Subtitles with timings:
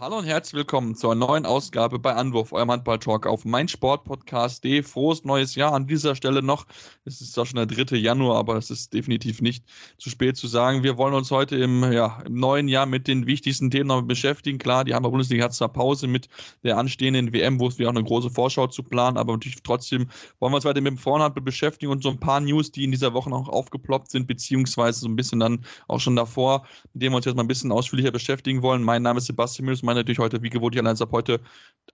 [0.00, 4.84] Hallo und herzlich willkommen zur neuen Ausgabe bei Anwurf, eurem Handball-Talk auf meinsportpodcast.de.
[4.84, 6.66] Frohes neues Jahr an dieser Stelle noch.
[7.04, 7.96] Es ist zwar schon der 3.
[7.96, 9.64] Januar, aber es ist definitiv nicht
[9.98, 10.84] zu spät zu sagen.
[10.84, 14.58] Wir wollen uns heute im, ja, im neuen Jahr mit den wichtigsten Themen noch beschäftigen.
[14.58, 16.28] Klar, die Hamburg Bundesliga hat zwar Pause mit
[16.62, 20.08] der anstehenden WM, wo es wir auch eine große Vorschau zu planen, aber natürlich trotzdem
[20.38, 22.92] wollen wir uns weiter mit dem Vorhandel beschäftigen und so ein paar News, die in
[22.92, 27.14] dieser Woche noch aufgeploppt sind, beziehungsweise so ein bisschen dann auch schon davor, mit denen
[27.14, 28.84] wir uns jetzt mal ein bisschen ausführlicher beschäftigen wollen.
[28.84, 31.40] Mein Name ist Sebastian Mills meine natürlich heute, wie gewohnt, ich allein habe heute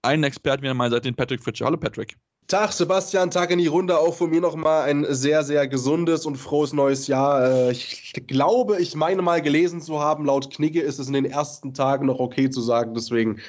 [0.02, 1.64] einen Experten wieder meiner Seite, den Patrick Fritsche.
[1.64, 2.16] Hallo Patrick.
[2.46, 3.98] Tag Sebastian, Tag in die Runde.
[3.98, 7.68] Auch von mir nochmal ein sehr, sehr gesundes und frohes neues Jahr.
[7.68, 11.24] Äh, ich glaube, ich meine mal gelesen zu haben, laut Knigge ist es in den
[11.24, 12.94] ersten Tagen noch okay zu sagen.
[12.94, 13.40] Deswegen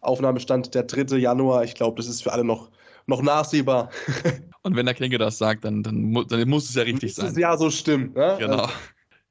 [0.00, 1.16] Aufnahmestand der 3.
[1.16, 1.62] Januar.
[1.62, 2.70] Ich glaube, das ist für alle noch,
[3.06, 3.90] noch nachsehbar.
[4.62, 7.26] Und wenn der Knigge das sagt, dann, dann, dann muss es ja richtig sein.
[7.26, 8.12] Muss es ja so stimmen.
[8.14, 8.36] Ne?
[8.38, 8.56] Genau.
[8.56, 8.72] Also,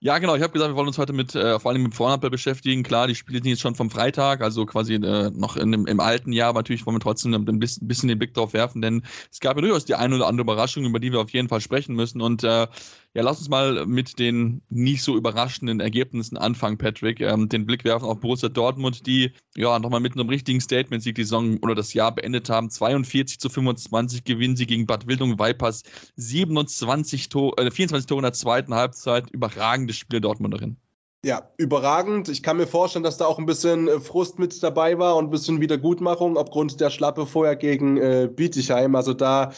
[0.01, 0.35] ja, genau.
[0.35, 2.83] Ich habe gesagt, wir wollen uns heute mit äh, vor allem mit Vorhandball beschäftigen.
[2.83, 5.99] Klar, die Spiele sind jetzt schon vom Freitag, also quasi äh, noch in, im, im,
[5.99, 9.03] alten Jahr, aber natürlich wollen wir trotzdem ein bisschen, bisschen den Blick drauf werfen, denn
[9.29, 11.59] es gab ja durchaus die eine oder andere Überraschung, über die wir auf jeden Fall
[11.59, 12.21] sprechen müssen.
[12.21, 12.67] Und äh,
[13.15, 17.19] ja, lass uns mal mit den nicht so überraschenden Ergebnissen anfangen, Patrick.
[17.21, 21.23] Ähm, den Blick werfen auf Borussia Dortmund, die ja nochmal mit einem richtigen Statement-Sieg die
[21.23, 22.69] Saison oder das Jahr beendet haben.
[22.69, 25.81] 42 zu 25 gewinnen sie gegen Bad Wildung Vipers.
[26.17, 29.31] 27 Tor, äh, 24 Tore in der zweiten Halbzeit.
[29.31, 30.77] Überragendes Spiel Dortmunderin.
[31.25, 32.29] Ja, überragend.
[32.29, 35.25] Ich kann mir vorstellen, dass da auch ein bisschen äh, Frust mit dabei war und
[35.25, 38.95] ein bisschen Wiedergutmachung aufgrund der Schlappe vorher gegen äh, Bietigheim.
[38.95, 39.51] Also da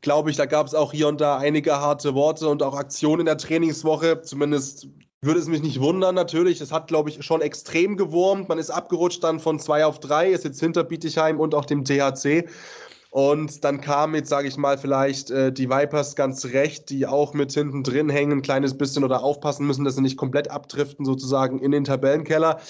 [0.00, 3.20] glaube ich, da gab es auch hier und da einige harte Worte und auch Aktionen
[3.20, 4.22] in der Trainingswoche.
[4.22, 4.88] Zumindest
[5.20, 6.62] würde es mich nicht wundern, natürlich.
[6.62, 8.48] Es hat, glaube ich, schon extrem gewurmt.
[8.48, 11.84] Man ist abgerutscht dann von zwei auf drei, ist jetzt hinter Bietigheim und auch dem
[11.84, 12.48] THC.
[13.16, 17.32] Und dann kam jetzt, sage ich mal, vielleicht äh, die Vipers ganz recht, die auch
[17.32, 21.06] mit hinten drin hängen, ein kleines bisschen oder aufpassen müssen, dass sie nicht komplett abdriften,
[21.06, 22.60] sozusagen in den Tabellenkeller.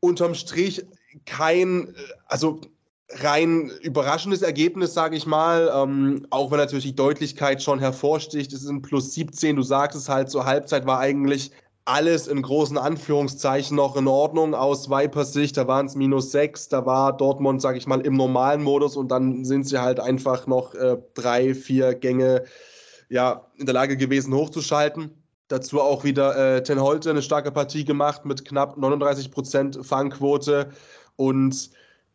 [0.00, 0.84] Unterm Strich
[1.24, 1.92] kein, äh,
[2.26, 2.60] also
[3.08, 5.72] rein überraschendes Ergebnis, sage ich mal.
[5.74, 8.52] Ähm, auch wenn natürlich die Deutlichkeit schon hervorsticht.
[8.52, 9.56] Es sind plus 17.
[9.56, 11.50] Du sagst es halt, zur Halbzeit war eigentlich
[11.84, 15.56] alles in großen Anführungszeichen noch in Ordnung aus Vipers Sicht.
[15.56, 16.68] Da waren es minus 6.
[16.68, 20.46] Da war Dortmund, sage ich mal, im normalen Modus und dann sind sie halt einfach
[20.46, 22.44] noch äh, drei, vier Gänge
[23.08, 25.10] ja, in der Lage gewesen, hochzuschalten.
[25.48, 30.70] Dazu auch wieder äh, Ten Holte eine starke Partie gemacht mit knapp 39% Fangquote
[31.16, 31.70] und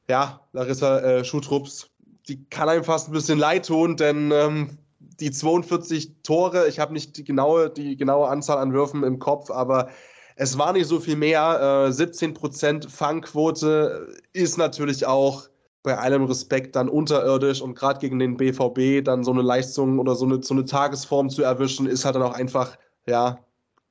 [0.09, 1.89] ja, Larissa äh, Schutrupps,
[2.27, 4.77] die kann einem fast ein bisschen leid tun, denn ähm,
[5.19, 9.50] die 42 Tore, ich habe nicht die genaue, die genaue Anzahl an Würfen im Kopf,
[9.50, 9.89] aber
[10.35, 11.88] es war nicht so viel mehr.
[11.88, 15.50] Äh, 17% Fangquote ist natürlich auch
[15.83, 20.16] bei allem Respekt dann unterirdisch und gerade gegen den BVB dann so eine Leistung oder
[20.16, 22.77] so eine, so eine Tagesform zu erwischen, ist halt dann auch einfach,
[23.07, 23.39] ja,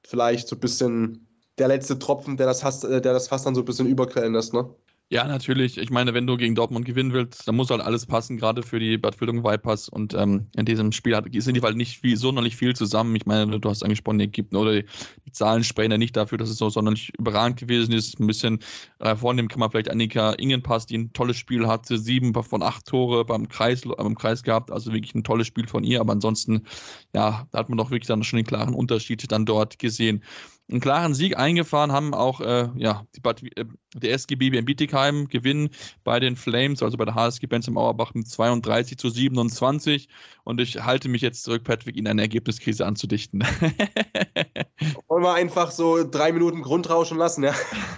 [0.04, 1.26] vielleicht so ein bisschen
[1.58, 4.34] der letzte Tropfen, der das, Hass, äh, der das fast dann so ein bisschen überquellen
[4.34, 4.68] lässt, ne?
[5.08, 5.78] Ja, natürlich.
[5.78, 8.80] Ich meine, wenn du gegen Dortmund gewinnen willst, dann muss halt alles passen, gerade für
[8.80, 9.88] die Bad Wildung Vipers.
[9.88, 13.14] Und ähm, in diesem Spiel hat, sind die halt nicht viel, sonderlich viel zusammen.
[13.14, 14.84] Ich meine, du hast angesprochen, die Ägypten oder die,
[15.24, 18.18] die, Zahlen sprechen ja nicht dafür, dass es so sonderlich überragend gewesen ist.
[18.18, 18.58] Ein bisschen
[18.98, 22.86] äh, vornehmen kann man vielleicht Annika Ingenpass, die ein tolles Spiel hatte, sieben von acht
[22.86, 24.72] Tore beim Kreis, beim Kreis gehabt.
[24.72, 26.00] Also wirklich ein tolles Spiel von ihr.
[26.00, 26.66] Aber ansonsten,
[27.14, 30.24] ja, da hat man doch wirklich dann schon den klaren Unterschied dann dort gesehen
[30.68, 35.28] einen klaren Sieg eingefahren, haben auch äh, ja, die Bad, äh, der SGB in Bietigheim
[35.28, 35.70] gewinnen
[36.02, 40.08] bei den Flames, also bei der HSG Benz im Auerbach mit 32 zu 27.
[40.44, 43.42] Und ich halte mich jetzt zurück, Patrick, Ihnen eine Ergebniskrise anzudichten.
[45.08, 47.54] Wollen wir einfach so drei Minuten Grundrauschen lassen, ja?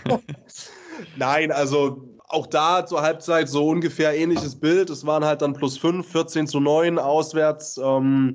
[1.17, 4.91] Nein, also auch da zur Halbzeit so ungefähr ähnliches Bild.
[4.91, 7.79] Es waren halt dann plus 5, 14 zu 9 auswärts.
[7.79, 8.35] Ähm,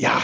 [0.00, 0.20] ja,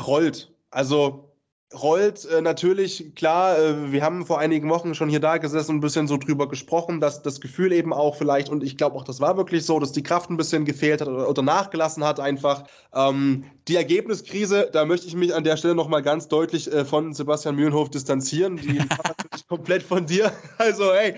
[0.00, 0.52] rollt.
[0.70, 1.25] Also
[1.74, 5.76] rollt äh, natürlich, klar, äh, wir haben vor einigen Wochen schon hier da gesessen und
[5.78, 9.04] ein bisschen so drüber gesprochen, dass das Gefühl eben auch vielleicht, und ich glaube auch,
[9.04, 12.20] das war wirklich so, dass die Kraft ein bisschen gefehlt hat oder, oder nachgelassen hat
[12.20, 12.64] einfach.
[12.94, 17.12] Ähm, die Ergebniskrise, da möchte ich mich an der Stelle nochmal ganz deutlich äh, von
[17.12, 18.56] Sebastian Mühlenhof distanzieren.
[18.56, 20.32] Die natürlich komplett von dir.
[20.58, 21.14] Also, hey,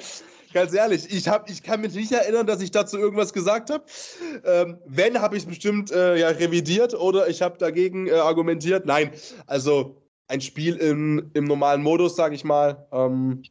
[0.52, 3.84] ganz ehrlich, ich, hab, ich kann mich nicht erinnern, dass ich dazu irgendwas gesagt habe.
[4.44, 8.86] Ähm, wenn, habe ich es bestimmt äh, ja, revidiert oder ich habe dagegen äh, argumentiert.
[8.86, 9.12] Nein,
[9.46, 12.86] also ein Spiel im, im normalen Modus, sage ich mal.
[12.92, 13.42] Ähm,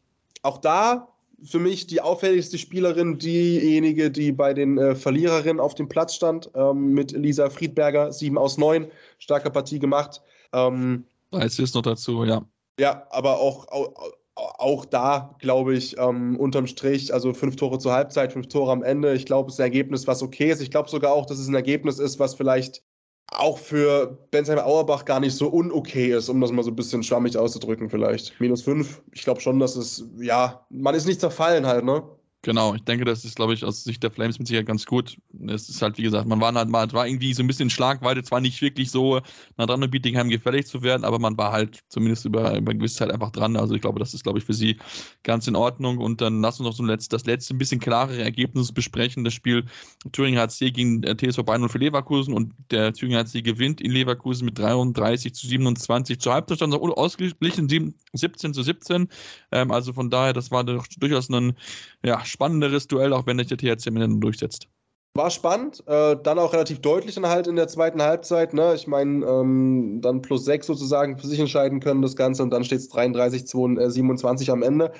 [0.44, 1.09] auch da
[1.44, 6.50] für mich die auffälligste Spielerin, diejenige, die bei den äh, Verliererinnen auf dem Platz stand,
[6.56, 8.88] ähm, mit Lisa Friedberger, 7 aus 9,
[9.19, 10.21] starke Partie gemacht.
[10.53, 12.44] Ähm, da ist es noch dazu, ja.
[12.79, 17.94] Ja, aber auch, auch, auch da, glaube ich, ähm, unterm Strich, also fünf Tore zur
[17.94, 19.13] Halbzeit, fünf Tore am Ende.
[19.13, 20.62] Ich glaube, es ist ein Ergebnis, was okay ist.
[20.62, 22.83] Ich glaube sogar auch, dass es ein Ergebnis ist, was vielleicht
[23.31, 27.03] auch für Bensheim Auerbach gar nicht so unokay ist, um das mal so ein bisschen
[27.03, 28.39] schwammig auszudrücken, vielleicht.
[28.39, 29.01] Minus fünf.
[29.12, 32.03] Ich glaube schon, dass es, ja, man ist nicht zerfallen halt, ne?
[32.48, 35.18] Genau, ich denke, das ist, glaube ich, aus Sicht der Flames mit Sicherheit ganz gut.
[35.50, 38.24] Es ist halt, wie gesagt, man war halt mal, war irgendwie so ein bisschen Schlagweite,
[38.24, 39.20] zwar nicht wirklich so
[39.58, 42.80] nah dran, um Bietigheim gefällig zu werden, aber man war halt zumindest über, über eine
[42.80, 43.58] gewisse Zeit einfach dran.
[43.58, 44.78] Also ich glaube, das ist, glaube ich, für sie
[45.24, 45.98] ganz in Ordnung.
[45.98, 49.26] Und dann lass uns noch so ein letztes, das letzte ein bisschen klarere Ergebnis besprechen.
[49.26, 49.66] Das Spiel
[50.14, 54.58] Thüringen HC gegen TSV Bayern für Leverkusen und der Thüringen HC gewinnt in Leverkusen mit
[54.58, 56.22] 33 zu 27.
[56.22, 59.10] Zur Halbzeit stand es ausgeglichen 17 zu 17.
[59.52, 61.58] Ähm, also von daher, das war durchaus ein
[62.07, 64.68] ja, spannenderes Duell, auch wenn sich der THC am Ende durchsetzt.
[65.13, 68.54] War spannend, äh, dann auch relativ deutlich dann halt in der zweiten Halbzeit.
[68.54, 68.74] Ne?
[68.75, 72.63] Ich meine, ähm, dann plus sechs sozusagen für sich entscheiden können, das Ganze, und dann
[72.63, 74.94] steht es 33, 27 am Ende.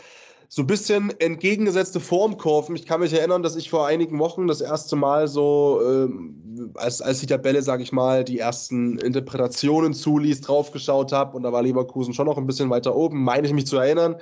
[0.50, 2.76] So ein bisschen entgegengesetzte Formkurven.
[2.76, 7.02] Ich kann mich erinnern, dass ich vor einigen Wochen das erste Mal so, ähm, als,
[7.02, 11.64] als die Tabelle, sage ich mal, die ersten Interpretationen zuließ, draufgeschaut habe und da war
[11.64, 14.16] Leverkusen schon noch ein bisschen weiter oben, meine ich mich zu erinnern.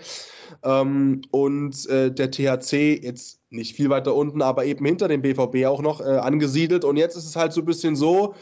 [0.64, 5.66] Ähm, und äh, der THC jetzt nicht viel weiter unten, aber eben hinter dem BVB
[5.66, 6.86] auch noch äh, angesiedelt.
[6.86, 8.34] Und jetzt ist es halt so ein bisschen so,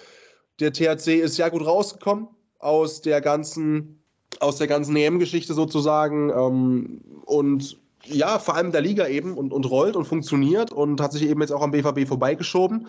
[0.60, 2.28] der THC ist ja gut rausgekommen
[2.60, 4.03] aus der ganzen,
[4.42, 6.30] aus der ganzen EM-Geschichte sozusagen.
[6.30, 11.14] Ähm, und ja, vor allem der Liga eben und, und rollt und funktioniert und hat
[11.14, 12.88] sich eben jetzt auch am BVB vorbeigeschoben.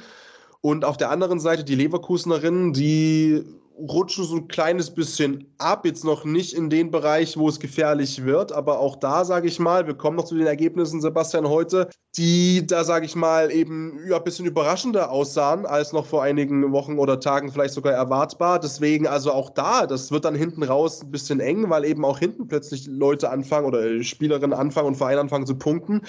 [0.60, 3.44] Und auf der anderen Seite die Leverkusenerinnen, die
[3.78, 8.24] rutschen so ein kleines bisschen ab, jetzt noch nicht in den Bereich, wo es gefährlich
[8.24, 11.88] wird, aber auch da sage ich mal, wir kommen noch zu den Ergebnissen, Sebastian, heute,
[12.16, 16.70] die da sage ich mal eben ja, ein bisschen überraschender aussahen als noch vor einigen
[16.72, 18.60] Wochen oder Tagen vielleicht sogar erwartbar.
[18.60, 22.18] Deswegen also auch da, das wird dann hinten raus ein bisschen eng, weil eben auch
[22.18, 26.02] hinten plötzlich Leute anfangen oder Spielerinnen anfangen und Vereine anfangen zu punkten.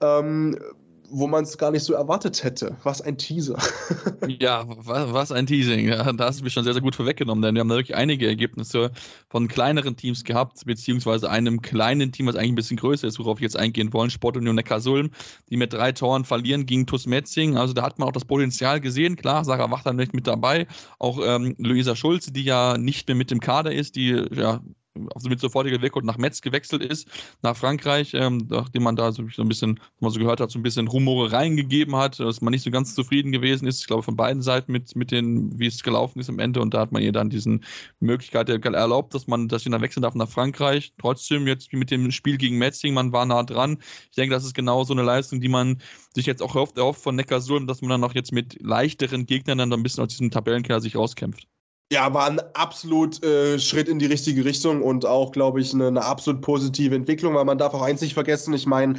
[0.00, 0.56] Ähm,
[1.10, 2.76] wo man es gar nicht so erwartet hätte.
[2.84, 3.58] Was ein Teaser.
[4.28, 5.88] ja, was, was ein Teasing.
[5.88, 7.96] Ja, da hast du mich schon sehr, sehr gut vorweggenommen, denn wir haben da wirklich
[7.96, 8.92] einige Ergebnisse
[9.28, 13.40] von kleineren Teams gehabt, beziehungsweise einem kleinen Team, was eigentlich ein bisschen größer ist, worauf
[13.40, 15.10] wir jetzt eingehen wollen, Sportunion Neckarsulm,
[15.48, 17.56] die mit drei Toren verlieren gegen TuS Metzing.
[17.56, 19.16] Also da hat man auch das Potenzial gesehen.
[19.16, 20.66] Klar, Sarah Wachter nicht mit dabei.
[20.98, 24.60] Auch ähm, Luisa Schulze, die ja nicht mehr mit dem Kader ist, die ja
[25.14, 27.08] also mit sofortiger Wirkung nach Metz gewechselt ist,
[27.42, 30.58] nach Frankreich, ähm, nachdem man da so, ein bisschen, was man so gehört hat, so
[30.58, 33.80] ein bisschen Rumore reingegeben hat, dass man nicht so ganz zufrieden gewesen ist.
[33.80, 36.60] Ich glaube, von beiden Seiten mit, mit den, wie es gelaufen ist am Ende.
[36.60, 37.64] Und da hat man ihr dann diesen
[38.00, 40.92] Möglichkeit erlaubt, dass man, dass sie dann wechseln darf nach Frankreich.
[40.98, 43.78] Trotzdem jetzt mit dem Spiel gegen Metzing, man war nah dran.
[44.10, 45.80] Ich denke, das ist genau so eine Leistung, die man
[46.14, 49.58] sich jetzt auch erhofft, erhofft von Neckarsulm, dass man dann auch jetzt mit leichteren Gegnern
[49.58, 51.46] dann ein bisschen aus diesem Tabellenkeller sich rauskämpft.
[51.92, 55.88] Ja, war ein absolut äh, Schritt in die richtige Richtung und auch, glaube ich, eine,
[55.88, 58.94] eine, absolut positive Entwicklung, weil man darf auch eins nicht vergessen, ich meine,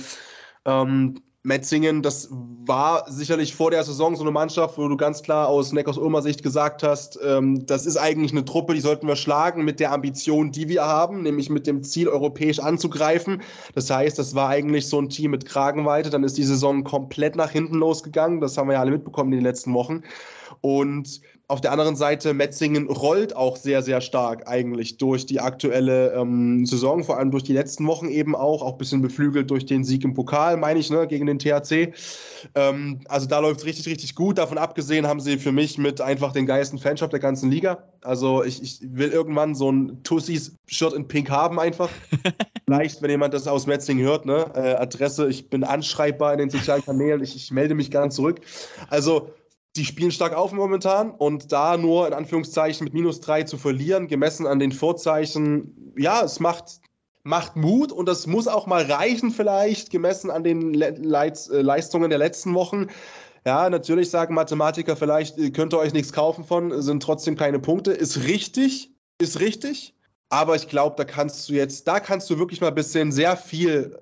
[0.66, 5.48] ähm, Metzingen, das war sicherlich vor der Saison so eine Mannschaft, wo du ganz klar
[5.48, 9.16] aus Neckars Ulmer Sicht gesagt hast, ähm, das ist eigentlich eine Truppe, die sollten wir
[9.16, 13.42] schlagen mit der Ambition, die wir haben, nämlich mit dem Ziel, europäisch anzugreifen.
[13.74, 16.12] Das heißt, das war eigentlich so ein Team mit Kragenweite.
[16.12, 18.40] Dann ist die Saison komplett nach hinten losgegangen.
[18.40, 20.04] Das haben wir ja alle mitbekommen in den letzten Wochen.
[20.62, 26.14] Und auf der anderen Seite, Metzingen rollt auch sehr, sehr stark eigentlich durch die aktuelle
[26.14, 29.66] ähm, Saison, vor allem durch die letzten Wochen eben auch, auch ein bisschen beflügelt durch
[29.66, 31.94] den Sieg im Pokal, meine ich, ne, gegen den THC.
[32.56, 34.38] Ähm, also da läuft es richtig, richtig gut.
[34.38, 37.84] Davon abgesehen haben sie für mich mit einfach den geilsten Fanshop der ganzen Liga.
[38.02, 41.90] Also ich, ich will irgendwann so ein Tussis-Shirt in Pink haben einfach.
[42.66, 46.50] Vielleicht, wenn jemand das aus Metzingen hört, ne, äh, Adresse, ich bin anschreibbar in den
[46.50, 48.40] sozialen Kanälen, ich, ich melde mich gern zurück.
[48.90, 49.34] Also
[49.76, 54.08] die spielen stark auf momentan und da nur in Anführungszeichen mit minus drei zu verlieren,
[54.08, 56.82] gemessen an den Vorzeichen, ja, es macht,
[57.24, 61.62] macht Mut und das muss auch mal reichen, vielleicht, gemessen an den Le Leits, äh,
[61.62, 62.88] Leistungen der letzten Wochen.
[63.46, 67.92] Ja, natürlich sagen Mathematiker, vielleicht könnt ihr euch nichts kaufen von, sind trotzdem keine Punkte.
[67.92, 69.96] Ist richtig, ist richtig.
[70.30, 73.36] Aber ich glaube, da kannst du jetzt, da kannst du wirklich mal ein bisschen sehr
[73.36, 73.98] viel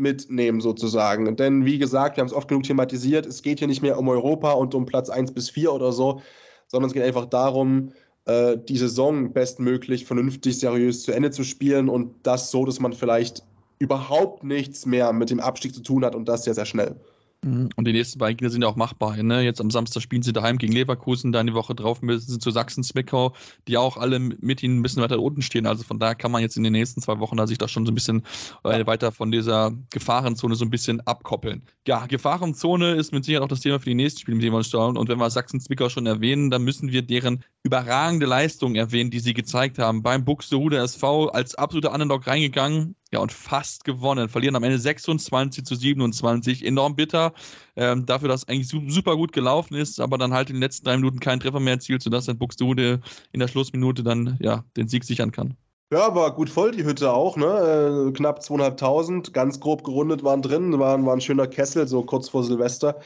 [0.00, 1.36] mitnehmen sozusagen.
[1.36, 4.08] Denn wie gesagt, wir haben es oft genug thematisiert, es geht hier nicht mehr um
[4.08, 6.20] Europa und um Platz 1 bis 4 oder so,
[6.66, 7.92] sondern es geht einfach darum,
[8.24, 12.92] äh, die Saison bestmöglich, vernünftig, seriös zu Ende zu spielen und das so, dass man
[12.92, 13.44] vielleicht
[13.78, 16.96] überhaupt nichts mehr mit dem Abstieg zu tun hat und das sehr, sehr schnell.
[17.42, 17.70] Mhm.
[17.76, 19.16] Und die nächsten beiden Gegner sind ja auch machbar.
[19.16, 19.42] Ne?
[19.42, 22.50] Jetzt am Samstag spielen sie daheim gegen Leverkusen, dann die Woche drauf müssen sie zu
[22.50, 23.34] Sachsen-Zwickau,
[23.66, 25.66] die auch alle mit ihnen ein bisschen weiter unten stehen.
[25.66, 27.86] Also von daher kann man jetzt in den nächsten zwei Wochen da sich da schon
[27.86, 28.22] so ein bisschen
[28.64, 31.62] äh, weiter von dieser Gefahrenzone so ein bisschen abkoppeln.
[31.86, 34.58] Ja, Gefahrenzone ist mit Sicherheit auch das Thema für die nächsten Spiele, mit denen wir
[34.58, 34.98] uns schauen.
[34.98, 39.34] Und wenn wir Sachsen-Zwickau schon erwähnen, dann müssen wir deren überragende Leistung erwähnen, die sie
[39.34, 40.02] gezeigt haben.
[40.02, 44.28] Beim Buxtehude SV als absoluter Underdog reingegangen, ja, und fast gewonnen.
[44.28, 46.64] Verlieren am Ende 26 zu 27.
[46.64, 47.32] Enorm bitter.
[47.76, 50.86] Ähm, dafür, dass es eigentlich super gut gelaufen ist, aber dann halt in den letzten
[50.86, 53.00] drei Minuten keinen Treffer mehr erzielt, sodass dann Buxtehude
[53.32, 55.56] in der Schlussminute dann ja den Sieg sichern kann.
[55.92, 58.10] Ja, war gut voll, die Hütte auch, ne?
[58.10, 62.28] Äh, knapp 2.500, ganz grob gerundet waren drin, war, war ein schöner Kessel, so kurz
[62.28, 63.00] vor Silvester.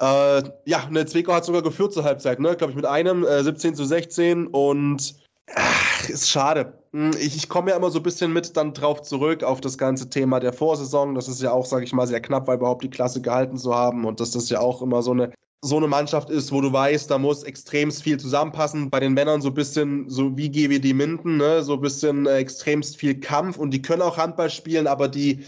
[0.00, 2.56] Äh, ja, ne, Zwickau hat sogar geführt zur Halbzeit, ne?
[2.56, 5.14] Glaube ich, mit einem, äh, 17 zu 16 und
[5.54, 6.72] ach, ist schade.
[6.92, 9.76] Hm, ich, ich komme ja immer so ein bisschen mit dann drauf zurück auf das
[9.76, 11.14] ganze Thema der Vorsaison.
[11.14, 13.74] Das ist ja auch, sage ich mal, sehr knapp, weil überhaupt die Klasse gehalten zu
[13.74, 16.72] haben und dass das ja auch immer so eine so eine Mannschaft ist, wo du
[16.72, 18.88] weißt, da muss extremst viel zusammenpassen.
[18.88, 21.62] Bei den Männern so ein bisschen so wie GWD Minden, ne?
[21.62, 25.44] so ein bisschen äh, extremst viel Kampf und die können auch Handball spielen, aber die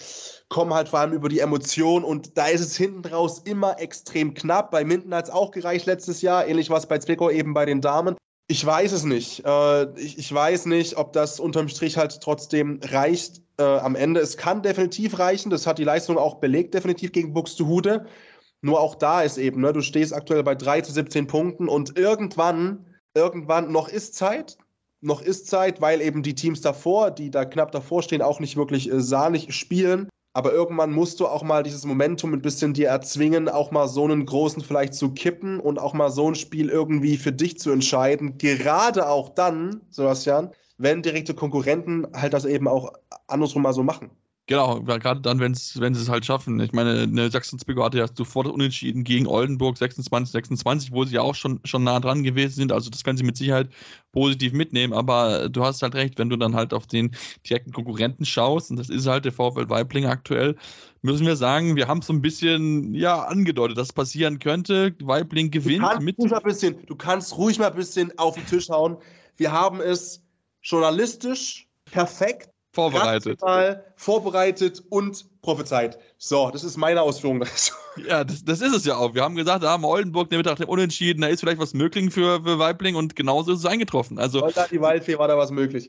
[0.51, 4.35] kommen halt vor allem über die Emotion und da ist es hinten raus immer extrem
[4.35, 4.71] knapp.
[4.71, 7.81] Bei Minden hat es auch gereicht letztes Jahr, ähnlich was bei Zwickau eben bei den
[7.81, 8.17] Damen.
[8.49, 9.47] Ich weiß es nicht.
[9.47, 14.21] Äh, ich, ich, weiß nicht, ob das unterm Strich halt trotzdem reicht äh, am Ende.
[14.21, 15.49] Es kann definitiv reichen.
[15.49, 18.05] Das hat die Leistung auch belegt, definitiv gegen Buxtehude.
[18.63, 21.99] Nur auch da ist eben, ne, du stehst aktuell bei 3 zu 17 Punkten und
[21.99, 24.57] irgendwann, irgendwann noch ist Zeit.
[25.01, 28.57] Noch ist Zeit, weil eben die Teams davor, die da knapp davor stehen, auch nicht
[28.57, 30.09] wirklich äh, sahnig spielen.
[30.33, 34.05] Aber irgendwann musst du auch mal dieses Momentum ein bisschen dir erzwingen, auch mal so
[34.05, 37.71] einen großen vielleicht zu kippen und auch mal so ein Spiel irgendwie für dich zu
[37.71, 38.39] entscheiden.
[38.39, 42.93] Gerade auch dann, Sebastian, wenn direkte Konkurrenten halt das eben auch
[43.27, 44.11] andersrum mal so machen.
[44.53, 46.61] Genau, gerade dann, wenn's, wenn sie es halt schaffen.
[46.61, 51.23] Ich meine, eine Sachsen-Zwickau hatte ja sofort unentschieden gegen Oldenburg 26, 26, wo sie ja
[51.23, 52.71] auch schon, schon nah dran gewesen sind.
[52.71, 53.71] Also das können sie mit Sicherheit
[54.13, 54.93] positiv mitnehmen.
[54.93, 57.17] Aber du hast halt recht, wenn du dann halt auf den
[57.49, 60.55] direkten Konkurrenten schaust, und das ist halt der VfL Weibling aktuell,
[61.01, 64.95] müssen wir sagen, wir haben es so ein bisschen ja angedeutet, dass passieren könnte.
[65.01, 66.19] Weibling gewinnt du mit.
[66.19, 68.99] Ruhig mal bisschen, du kannst ruhig mal ein bisschen auf den Tisch hauen.
[69.39, 70.23] Wir haben es
[70.61, 73.41] journalistisch perfekt Vorbereitet.
[73.97, 75.99] vorbereitet und prophezeit.
[76.19, 77.75] So, das ist meine Ausführung dazu.
[78.09, 79.15] Ja, das, das, ist es ja auch.
[79.15, 82.43] Wir haben gesagt, da haben Oldenburg der Mittag unentschieden, da ist vielleicht was möglich für,
[82.43, 84.19] für Weibling und genauso ist es eingetroffen.
[84.19, 85.89] Also, da die Waldfee war da was möglich.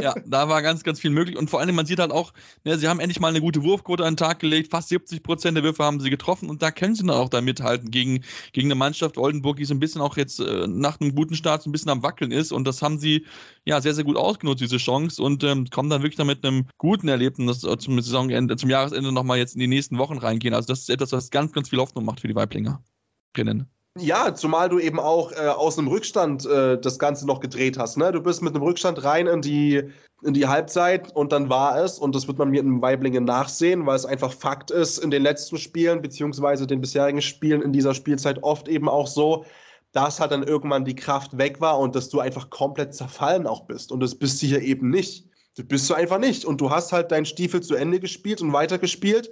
[0.00, 2.32] Ja, da war ganz, ganz viel möglich und vor allem, man sieht halt auch,
[2.64, 5.56] ne, sie haben endlich mal eine gute Wurfquote an den Tag gelegt, fast 70 Prozent
[5.56, 8.68] der Würfe haben sie getroffen und da können sie dann auch da mithalten gegen, gegen
[8.68, 11.68] eine Mannschaft Oldenburg, die so ein bisschen auch jetzt äh, nach einem guten Start so
[11.68, 13.26] ein bisschen am Wackeln ist und das haben sie
[13.64, 16.66] ja sehr, sehr gut ausgenutzt, diese Chance und ähm, kommen dann wirklich dann mit einem
[16.78, 20.54] guten Erlebnis äh, zum Saisonende, zum Jahresende nochmal jetzt in die nächsten Wochen reingehen.
[20.54, 23.66] Also das ist etwas, was ganz, ganz viel Hoffnung macht für die Weiblingerinnen.
[23.98, 27.98] Ja, zumal du eben auch äh, aus einem Rückstand äh, das Ganze noch gedreht hast.
[27.98, 28.10] Ne?
[28.10, 29.82] Du bist mit einem Rückstand rein in die,
[30.22, 33.84] in die Halbzeit und dann war es, und das wird man mir in Weiblingen nachsehen,
[33.84, 37.92] weil es einfach Fakt ist, in den letzten Spielen, beziehungsweise den bisherigen Spielen in dieser
[37.92, 39.44] Spielzeit oft eben auch so,
[39.92, 43.66] dass halt dann irgendwann die Kraft weg war und dass du einfach komplett zerfallen auch
[43.66, 43.92] bist.
[43.92, 45.28] Und das bist du hier eben nicht.
[45.56, 46.44] Das bist du einfach nicht.
[46.44, 49.30] Und du hast halt deinen Stiefel zu Ende gespielt und weitergespielt.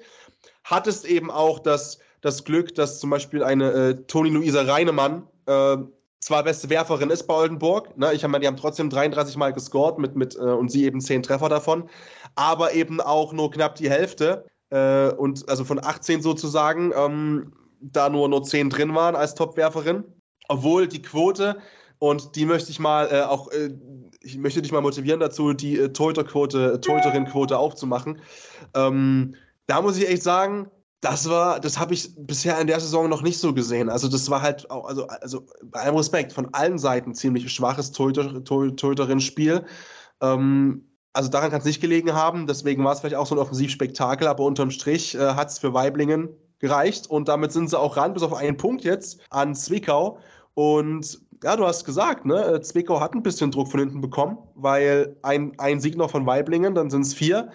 [0.65, 5.77] Hattest eben auch das, das Glück, dass zum Beispiel eine äh, Toni-Luisa Reinemann äh,
[6.21, 8.13] zwar beste Werferin ist bei Oldenburg, ne?
[8.13, 11.23] ich meine, die haben trotzdem 33 Mal gescored mit, mit, äh, und sie eben 10
[11.23, 11.89] Treffer davon,
[12.35, 18.11] aber eben auch nur knapp die Hälfte äh, und also von 18 sozusagen, ähm, da
[18.11, 20.05] nur, nur 10 drin waren als Topwerferin.
[20.49, 21.59] Obwohl die Quote,
[22.01, 23.71] und die möchte ich mal äh, auch äh,
[24.23, 28.21] ich möchte dich mal motivieren dazu, die äh, Torhüterquote, Torhüterin-Quote aufzumachen.
[28.75, 29.35] Ähm,
[29.67, 33.23] da muss ich echt sagen, das war, das habe ich bisher in der Saison noch
[33.23, 33.89] nicht so gesehen.
[33.89, 37.93] Also das war halt auch, also, also bei allem Respekt, von allen Seiten ziemlich schwaches
[37.93, 39.65] Torhüter, Torhüterin-Spiel.
[40.21, 43.41] Ähm, also daran kann es nicht gelegen haben, deswegen war es vielleicht auch so ein
[43.41, 46.29] Offensivspektakel, aber unterm Strich äh, hat es für Weiblingen
[46.61, 50.19] gereicht und damit sind sie auch ran, bis auf einen Punkt jetzt an Zwickau.
[50.55, 52.45] Und ja, du hast gesagt, ne?
[52.45, 56.27] Äh, Zwickau hat ein bisschen Druck von hinten bekommen, weil ein, ein Sieg noch von
[56.27, 57.51] Weiblingen, dann sind es vier.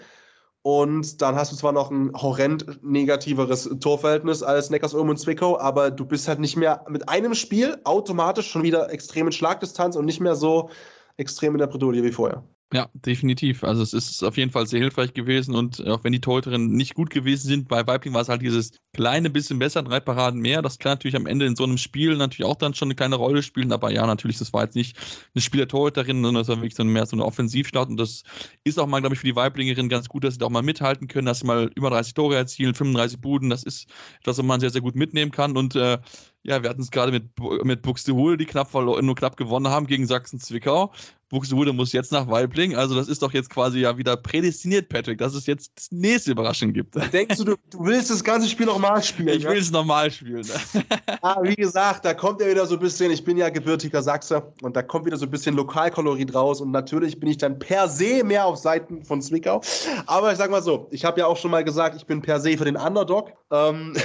[0.63, 5.92] Und dann hast du zwar noch ein horrend negativeres Torverhältnis als Neckarsulm und Zwickau, aber
[5.92, 10.06] du bist halt nicht mehr mit einem Spiel automatisch schon wieder extrem in Schlagdistanz und
[10.06, 10.72] nicht mehr so
[11.18, 12.44] extrem in der Bredouille wie vorher.
[12.74, 13.63] Ja, definitiv.
[13.63, 16.95] Also es ist auf jeden Fall sehr hilfreich gewesen und auch wenn die Torhüterinnen nicht
[16.95, 20.62] gut gewesen sind, bei Weibling war es halt dieses kleine bisschen besser, drei Paraden mehr.
[20.63, 23.15] Das kann natürlich am Ende in so einem Spiel natürlich auch dann schon eine kleine
[23.15, 24.98] Rolle spielen, aber ja, natürlich, das war jetzt nicht
[25.36, 28.24] eine Spieler Torhüterin, sondern das war wirklich so mehr so eine Offensivstart und das
[28.63, 30.63] ist auch mal, glaube ich, für die Weiblingerinnen ganz gut, dass sie da auch mal
[30.63, 33.88] mithalten können, dass sie mal über 30 Tore erzielen, 35 Buden, das ist
[34.22, 36.00] etwas, was man sehr, sehr gut mitnehmen kann und äh,
[36.46, 37.24] ja, wir hatten es gerade mit,
[37.64, 40.92] mit Buxtehude, die knapp nur knapp gewonnen haben gegen Sachsen-Zwickau.
[41.30, 42.75] Buxtehude muss jetzt nach Weibling.
[42.75, 46.32] Also das ist doch jetzt quasi ja wieder prädestiniert, Patrick, dass es jetzt das nächste
[46.32, 46.94] Überraschung gibt.
[47.12, 49.30] Denkst du, du, du willst das ganze Spiel nochmal spielen?
[49.30, 49.50] Ich ja?
[49.50, 50.46] will es nochmal spielen.
[51.24, 54.54] ah, wie gesagt, da kommt ja wieder so ein bisschen, ich bin ja gebürtiger Sachse
[54.62, 57.90] und da kommt wieder so ein bisschen Lokalkolorit raus und natürlich bin ich dann per
[57.90, 59.62] se mehr auf Seiten von Zwickau.
[60.06, 62.40] Aber ich sag mal so, ich habe ja auch schon mal gesagt, ich bin per
[62.40, 63.32] se für den Underdog.
[63.50, 63.96] Ähm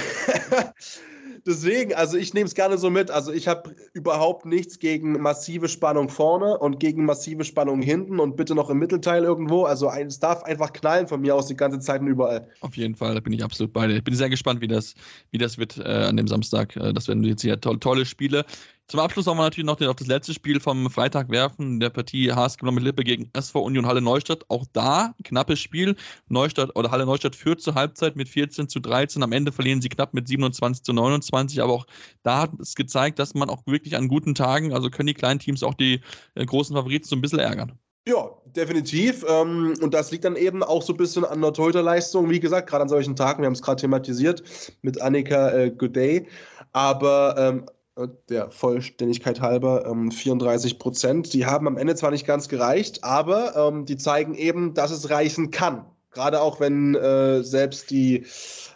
[1.45, 3.09] Deswegen, also ich nehme es gerne so mit.
[3.09, 8.35] Also ich habe überhaupt nichts gegen massive Spannung vorne und gegen massive Spannung hinten und
[8.35, 9.63] bitte noch im Mittelteil irgendwo.
[9.63, 12.47] Also es darf einfach knallen von mir aus die ganze Zeit und überall.
[12.61, 13.95] Auf jeden Fall, da bin ich absolut bei dir.
[13.95, 14.93] Ich bin sehr gespannt, wie das,
[15.31, 16.75] wie das wird äh, an dem Samstag.
[16.75, 18.45] Äh, das werden jetzt hier to tolle Spiele.
[18.91, 22.29] Zum Abschluss wollen wir natürlich noch auf das letzte Spiel vom Freitag werfen, der Partie
[22.29, 24.43] HSG mit Lippe gegen SV Union Halle Neustadt.
[24.49, 25.95] Auch da knappes Spiel.
[26.27, 29.23] Neustadt oder Halle Neustadt führt zur Halbzeit mit 14 zu 13.
[29.23, 31.61] Am Ende verlieren sie knapp mit 27 zu 29.
[31.61, 31.85] Aber auch
[32.23, 35.39] da hat es gezeigt, dass man auch wirklich an guten Tagen, also können die kleinen
[35.39, 36.01] Teams auch die
[36.35, 37.71] äh, großen Favoriten so ein bisschen ärgern.
[38.05, 39.23] Ja, definitiv.
[39.25, 42.29] Ähm, und das liegt dann eben auch so ein bisschen an der Torhüterleistung.
[42.29, 44.43] Wie gesagt, gerade an solchen Tagen, wir haben es gerade thematisiert
[44.81, 46.27] mit Annika äh, Goodday.
[46.73, 47.71] Aber ähm, äh,
[48.07, 51.33] der Vollständigkeit halber ähm, 34 Prozent.
[51.33, 55.09] Die haben am Ende zwar nicht ganz gereicht, aber ähm, die zeigen eben, dass es
[55.09, 55.85] reichen kann.
[56.11, 58.25] Gerade auch wenn äh, selbst die,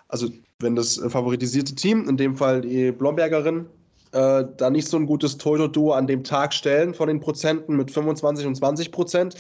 [0.08, 0.30] also
[0.60, 3.68] wenn das favoritisierte Team, in dem Fall die Blombergerin,
[4.14, 7.92] äh, da nicht so ein gutes Toto-Duo an dem Tag stellen von den Prozenten mit
[7.92, 9.36] 25 und 20 Prozent,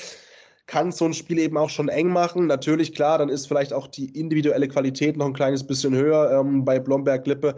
[0.68, 2.48] kann so ein Spiel eben auch schon eng machen.
[2.48, 6.66] Natürlich, klar, dann ist vielleicht auch die individuelle Qualität noch ein kleines bisschen höher ähm,
[6.66, 7.56] bei Blomberg-Lippe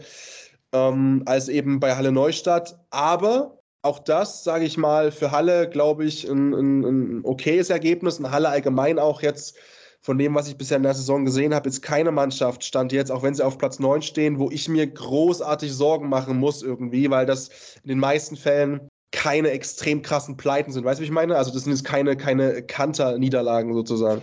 [0.74, 2.80] ähm, als eben bei Halle Neustadt.
[2.90, 8.20] Aber auch das, sage ich mal, für Halle, glaube ich, ein, ein, ein okayes Ergebnis.
[8.20, 9.58] Und Halle allgemein auch jetzt
[10.02, 13.12] von dem, was ich bisher in der Saison gesehen habe, ist keine Mannschaft, stand jetzt,
[13.12, 17.10] auch wenn sie auf Platz 9 stehen, wo ich mir großartig Sorgen machen muss irgendwie,
[17.10, 17.50] weil das
[17.84, 20.86] in den meisten Fällen keine extrem krassen Pleiten sind.
[20.86, 21.36] Weißt du, wie ich meine?
[21.36, 24.22] Also das sind jetzt keine, keine Kanter-Niederlagen sozusagen.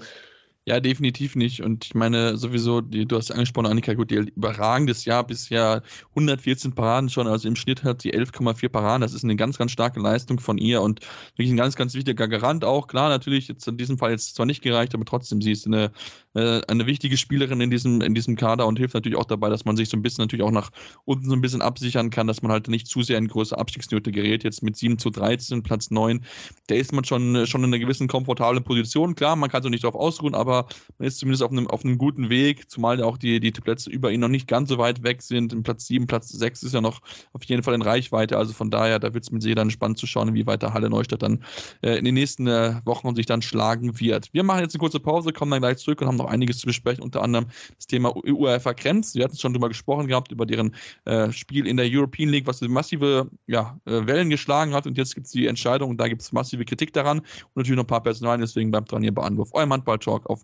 [0.66, 1.61] Ja, definitiv nicht.
[1.62, 6.75] Und ich meine, sowieso, die, du hast angesprochen, Annika, gut, die überragendes Jahr bisher 114
[6.75, 9.02] Paraden schon, also im Schnitt hat sie 11,4 Paraden.
[9.02, 11.00] Das ist eine ganz, ganz starke Leistung von ihr und
[11.36, 12.86] wirklich ein ganz, ganz wichtiger Garant auch.
[12.86, 15.93] Klar, natürlich jetzt in diesem Fall jetzt zwar nicht gereicht, aber trotzdem, sie ist eine,
[16.32, 19.67] äh, eine wichtige Spielerin in diesem, in diesem Kader und hilft natürlich auch dabei, dass
[19.67, 20.71] man sich so ein bisschen natürlich auch nach
[21.04, 24.12] unten so ein bisschen absichern kann, dass man halt nicht zu sehr in größere Abstiegsnöte
[24.12, 24.45] gerät.
[24.45, 26.25] Jetzt mit 7 zu 13, Platz 9,
[26.69, 29.15] da ist man schon, schon in einer gewissen komfortablen Position.
[29.15, 31.84] Klar, man kann so nicht darauf ausruhen, aber aber man ist zumindest auf einem, auf
[31.84, 35.02] einem guten Weg, zumal auch die, die Plätze über ihn noch nicht ganz so weit
[35.02, 35.52] weg sind.
[35.52, 37.00] Im Platz 7, Platz 6 ist ja noch
[37.32, 38.38] auf jeden Fall in Reichweite.
[38.38, 40.90] Also von daher, da wird es mit sehr dann spannend zu schauen, wie weiter Halle
[40.90, 41.45] Neustadt dann
[41.82, 44.28] äh, in den nächsten äh, Wochen sich dann schlagen wird.
[44.32, 46.67] Wir machen jetzt eine kurze Pause, kommen dann gleich zurück und haben noch einiges zu
[46.67, 49.14] besprechen, unter anderem das Thema UEFA Krems.
[49.14, 52.60] Wir hatten schon drüber gesprochen gehabt, über deren äh, Spiel in der European League, was
[52.62, 54.86] massive ja, äh, Wellen geschlagen hat.
[54.86, 57.76] Und jetzt gibt es die Entscheidung und da gibt es massive Kritik daran und natürlich
[57.76, 58.40] noch ein paar Personalien.
[58.40, 59.50] Deswegen bleibt dran hier bei Anwurf.
[59.52, 60.44] Euer Handball-Talk auf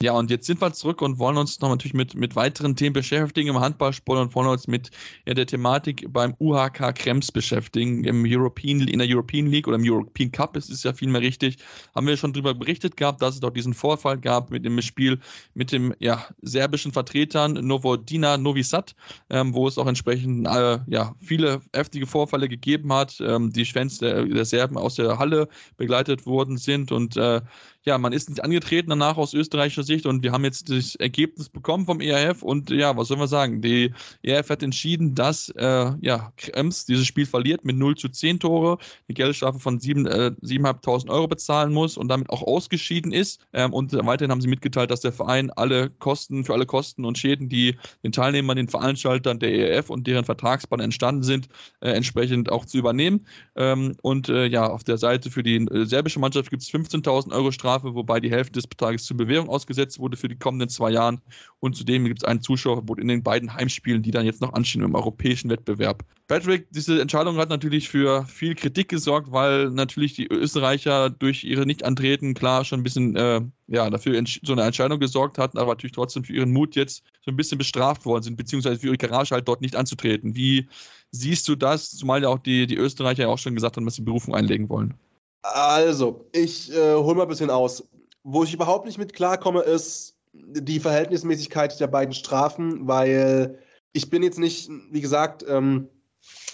[0.00, 2.92] Ja, und jetzt sind wir zurück und wollen uns noch natürlich mit, mit weiteren Themen
[2.92, 4.92] beschäftigen im Handballsport und wollen uns mit
[5.26, 8.04] ja, der Thematik beim UHK Krems beschäftigen.
[8.04, 11.56] Im European, in der European League oder im European Cup ist es ja vielmehr richtig.
[11.96, 15.18] Haben wir schon darüber berichtet gehabt, dass es dort diesen Vorfall gab mit dem Spiel
[15.54, 18.94] mit dem ja, serbischen Vertretern Novodina Novi Sad,
[19.30, 23.20] ähm, wo es auch entsprechend äh, ja, viele heftige Vorfälle gegeben hat.
[23.20, 27.40] Ähm, die Fans der, der, Serben aus der Halle begleitet worden sind und äh,
[27.84, 31.48] ja, man ist nicht angetreten danach aus österreichischer Sicht und wir haben jetzt das Ergebnis
[31.48, 33.62] bekommen vom ERF und ja, was sollen wir sagen?
[33.62, 38.40] Die ERF hat entschieden, dass äh, ja, Krems dieses Spiel verliert mit 0 zu 10
[38.40, 43.40] Tore, eine Geldstrafe von 7, äh, 7.500 Euro bezahlen muss und damit auch ausgeschieden ist.
[43.52, 47.16] Ähm, und weiterhin haben sie mitgeteilt, dass der Verein alle Kosten, für alle Kosten und
[47.16, 51.48] Schäden, die den Teilnehmern, den Veranstaltern der ERF und deren Vertragspartner entstanden sind,
[51.80, 53.26] äh, entsprechend auch zu übernehmen.
[53.56, 57.32] Ähm, und äh, ja, auf der Seite für die äh, serbische Mannschaft gibt es 15.000
[57.32, 60.68] Euro Strafe Freiheitsstrafe, wobei die Hälfte des Betrages zur Bewährung ausgesetzt wurde für die kommenden
[60.68, 61.18] zwei Jahre.
[61.60, 64.82] Und zudem gibt es ein Zuschauerverbot in den beiden Heimspielen, die dann jetzt noch anstehen
[64.82, 66.04] im europäischen Wettbewerb.
[66.28, 71.66] Patrick, diese Entscheidung hat natürlich für viel Kritik gesorgt, weil natürlich die Österreicher durch ihre
[71.66, 75.94] Nicht-Antreten klar schon ein bisschen äh, ja, dafür so eine Entscheidung gesorgt hatten, aber natürlich
[75.94, 79.34] trotzdem für ihren Mut jetzt so ein bisschen bestraft worden sind, beziehungsweise für ihre Garage
[79.34, 80.34] halt dort nicht anzutreten.
[80.36, 80.68] Wie
[81.10, 83.94] siehst du das, zumal ja auch die, die Österreicher ja auch schon gesagt haben, dass
[83.94, 84.94] sie Berufung einlegen wollen?
[85.42, 87.88] Also, ich äh, hole mal ein bisschen aus.
[88.24, 93.58] Wo ich überhaupt nicht mit klarkomme, ist die Verhältnismäßigkeit der beiden Strafen, weil
[93.92, 95.88] ich bin jetzt nicht, wie gesagt, ähm,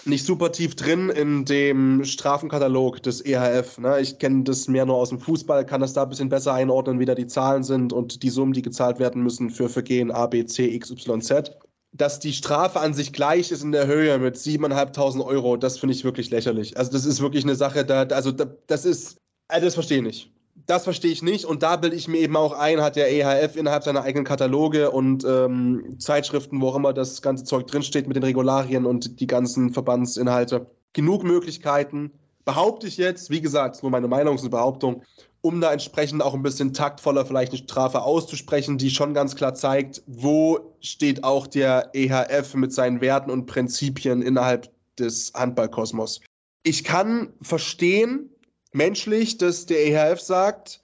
[0.04, 3.78] nicht super tief drin in dem Strafenkatalog des EHF.
[3.78, 4.00] Ne?
[4.00, 6.98] Ich kenne das mehr nur aus dem Fußball, kann das da ein bisschen besser einordnen,
[6.98, 10.26] wie da die Zahlen sind und die Summen, die gezahlt werden müssen für Vergehen A,
[10.26, 11.56] B, C, X, Y, Z.
[11.96, 15.94] Dass die Strafe an sich gleich ist in der Höhe mit 7.500 Euro, das finde
[15.94, 16.76] ich wirklich lächerlich.
[16.76, 19.16] Also das ist wirklich eine Sache, da, also da, das ist,
[19.48, 20.34] also das verstehe ich nicht
[20.66, 21.44] das verstehe ich nicht.
[21.44, 24.90] Und da bilde ich mir eben auch ein, hat der EHF innerhalb seiner eigenen Kataloge
[24.90, 29.26] und ähm, Zeitschriften, wo auch immer das ganze Zeug drinsteht mit den Regularien und die
[29.26, 32.12] ganzen Verbandsinhalte, genug Möglichkeiten,
[32.44, 35.02] behaupte ich jetzt, wie gesagt, nur meine Meinung, ist eine Behauptung,
[35.44, 39.54] um da entsprechend auch ein bisschen taktvoller vielleicht eine Strafe auszusprechen, die schon ganz klar
[39.54, 46.22] zeigt, wo steht auch der EHF mit seinen Werten und Prinzipien innerhalb des Handballkosmos.
[46.62, 48.30] Ich kann verstehen,
[48.72, 50.80] menschlich, dass der EHF sagt,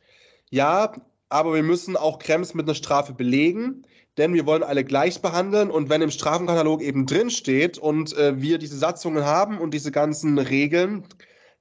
[0.50, 0.92] ja,
[1.30, 3.86] aber wir müssen auch Krems mit einer Strafe belegen,
[4.18, 8.38] denn wir wollen alle gleich behandeln und wenn im Strafenkatalog eben drin steht und äh,
[8.42, 11.06] wir diese Satzungen haben und diese ganzen Regeln,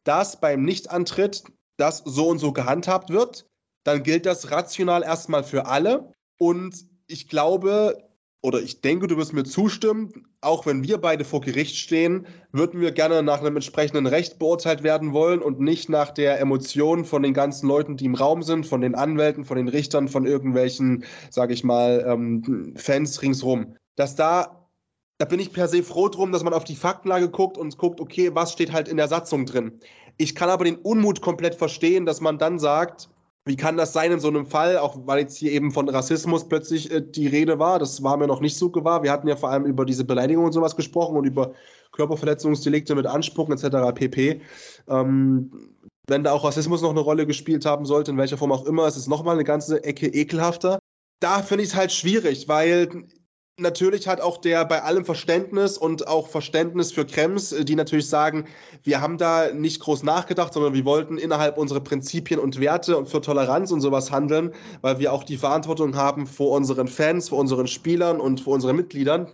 [0.04, 1.44] dass beim Nichtantritt
[1.80, 3.46] das so und so gehandhabt wird,
[3.84, 8.10] dann gilt das rational erstmal für alle und ich glaube,
[8.42, 12.80] oder ich denke, du wirst mir zustimmen, auch wenn wir beide vor Gericht stehen, würden
[12.80, 17.22] wir gerne nach einem entsprechenden Recht beurteilt werden wollen und nicht nach der Emotion von
[17.22, 21.04] den ganzen Leuten, die im Raum sind, von den Anwälten, von den Richtern, von irgendwelchen,
[21.30, 23.76] sage ich mal, ähm, Fans ringsrum.
[23.98, 24.70] Dass da,
[25.18, 28.00] da bin ich per se froh drum, dass man auf die Faktenlage guckt und guckt,
[28.00, 29.82] okay, was steht halt in der Satzung drin.
[30.22, 33.10] Ich kann aber den Unmut komplett verstehen, dass man dann sagt,
[33.46, 36.48] wie kann das sein in so einem Fall, auch weil jetzt hier eben von Rassismus
[36.48, 37.80] plötzlich äh, die Rede war?
[37.80, 39.02] Das war mir noch nicht so gewahr.
[39.02, 41.54] Wir hatten ja vor allem über diese Beleidigung und sowas gesprochen und über
[41.94, 43.96] Körperverletzungsdelikte mit Anspucken etc.
[43.96, 44.42] pp.
[44.90, 45.52] Ähm,
[46.08, 48.88] wenn da auch Rassismus noch eine Rolle gespielt haben sollte, in welcher Form auch immer,
[48.88, 50.80] ist es nochmal eine ganze Ecke ekelhafter.
[51.22, 53.06] Da finde ich es halt schwierig, weil
[53.60, 58.10] natürlich hat auch der bei allem Verständnis und auch Verständnis für Krems, äh, die natürlich
[58.10, 58.46] sagen,
[58.84, 63.10] wir haben da nicht groß nachgedacht, sondern wir wollten innerhalb unserer Prinzipien und Werte und
[63.10, 67.40] für Toleranz und sowas handeln, weil wir auch die Verantwortung haben vor unseren Fans, vor
[67.40, 69.28] unseren Spielern und vor unseren Mitgliedern.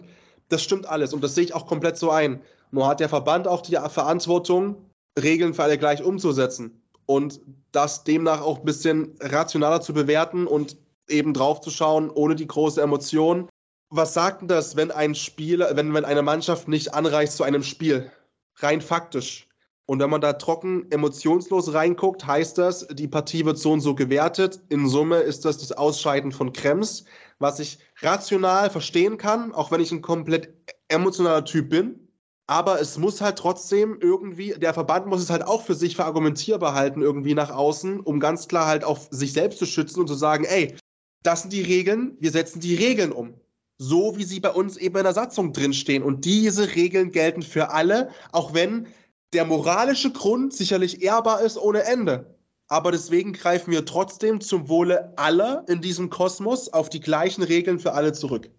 [0.50, 2.42] Das stimmt alles und das sehe ich auch komplett so ein.
[2.72, 4.76] Nur hat der Verband auch die Verantwortung,
[5.22, 7.40] Regeln für alle gleich umzusetzen und
[7.72, 12.48] das demnach auch ein bisschen rationaler zu bewerten und eben drauf zu schauen, ohne die
[12.48, 13.48] große Emotion
[13.90, 17.64] was sagt denn das, wenn ein Spieler, wenn, wenn eine Mannschaft nicht anreicht zu einem
[17.64, 18.12] Spiel?
[18.58, 19.48] Rein faktisch.
[19.88, 23.94] Und wenn man da trocken emotionslos reinguckt, heißt das, die Partie wird so und so
[23.94, 24.60] gewertet.
[24.70, 27.06] In Summe ist das das Ausscheiden von Krems,
[27.38, 30.54] was ich rational verstehen kann, auch wenn ich ein komplett
[30.88, 32.00] emotionaler Typ bin.
[32.48, 36.74] Aber es muss halt trotzdem irgendwie, der Verband muss es halt auch für sich verargumentierbar
[36.74, 40.16] halten, irgendwie nach außen, um ganz klar halt auf sich selbst zu schützen und zu
[40.16, 40.76] sagen, ey,
[41.24, 43.36] das sind die Regeln, wir setzen die Regeln um
[43.78, 46.04] so wie sie bei uns eben in der Satzung drinstehen.
[46.04, 48.88] Und diese Regeln gelten für alle, auch wenn
[49.34, 52.36] der moralische Grund sicherlich ehrbar ist ohne Ende.
[52.68, 57.80] Aber deswegen greifen wir trotzdem zum Wohle aller in diesem Kosmos auf die gleichen Regeln
[57.80, 58.50] für alle zurück.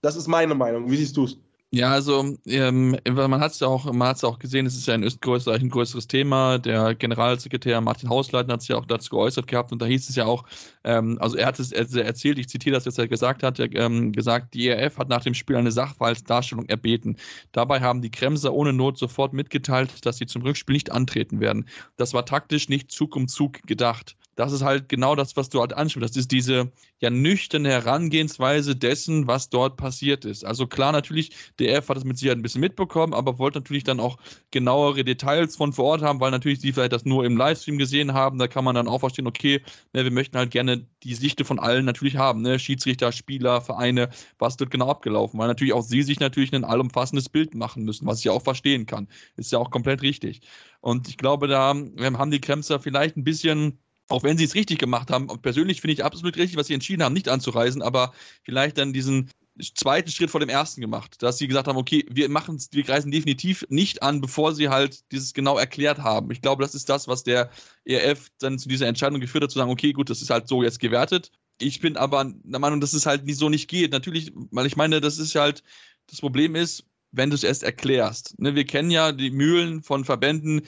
[0.00, 0.90] Das ist meine Meinung.
[0.90, 1.38] Wie siehst du es?
[1.74, 4.94] Ja, also ähm, man hat es ja auch, man hat's auch gesehen, es ist ja
[4.94, 6.58] in Österreich ein größeres Thema.
[6.58, 10.14] Der Generalsekretär Martin Hausleitner hat sich ja auch dazu geäußert gehabt und da hieß es
[10.14, 10.44] ja auch,
[10.84, 14.12] ähm, also er hat es erzählt, ich zitiere das jetzt, er gesagt hat, er, ähm,
[14.12, 17.16] gesagt, die ERF hat nach dem Spiel eine Sachverhaltsdarstellung erbeten.
[17.52, 21.66] Dabei haben die Kremser ohne Not sofort mitgeteilt, dass sie zum Rückspiel nicht antreten werden.
[21.96, 25.60] Das war taktisch nicht Zug um Zug gedacht das ist halt genau das, was du
[25.60, 26.10] halt ansprichst.
[26.10, 30.44] Das ist diese ja nüchterne Herangehensweise dessen, was dort passiert ist.
[30.44, 33.84] Also klar, natürlich, der F hat es mit Sicherheit ein bisschen mitbekommen, aber wollte natürlich
[33.84, 34.16] dann auch
[34.50, 38.14] genauere Details von vor Ort haben, weil natürlich sie vielleicht das nur im Livestream gesehen
[38.14, 38.38] haben.
[38.38, 39.60] Da kann man dann auch verstehen, okay,
[39.92, 42.42] ne, wir möchten halt gerne die Sichte von allen natürlich haben.
[42.42, 42.58] Ne?
[42.58, 45.38] Schiedsrichter, Spieler, Vereine, was wird genau abgelaufen?
[45.38, 48.86] Weil natürlich auch sie sich natürlich ein allumfassendes Bild machen müssen, was ich auch verstehen
[48.86, 49.08] kann.
[49.36, 50.40] Ist ja auch komplett richtig.
[50.80, 54.54] Und ich glaube, da ähm, haben die Kremser vielleicht ein bisschen auch wenn sie es
[54.54, 58.12] richtig gemacht haben, persönlich finde ich absolut richtig, was sie entschieden haben, nicht anzureisen, aber
[58.42, 59.30] vielleicht dann diesen
[59.74, 63.10] zweiten Schritt vor dem ersten gemacht, dass sie gesagt haben, okay, wir machen wir greifen
[63.10, 66.30] definitiv nicht an, bevor sie halt dieses genau erklärt haben.
[66.30, 67.50] Ich glaube, das ist das, was der
[67.84, 70.62] ERF dann zu dieser Entscheidung geführt hat, zu sagen, okay, gut, das ist halt so
[70.62, 71.30] jetzt gewertet.
[71.60, 73.92] Ich bin aber der Meinung, dass es halt so nicht geht.
[73.92, 75.62] Natürlich, weil ich meine, das ist halt,
[76.06, 78.38] das Problem ist, wenn du es erst erklärst.
[78.40, 80.62] Ne, wir kennen ja die Mühlen von Verbänden,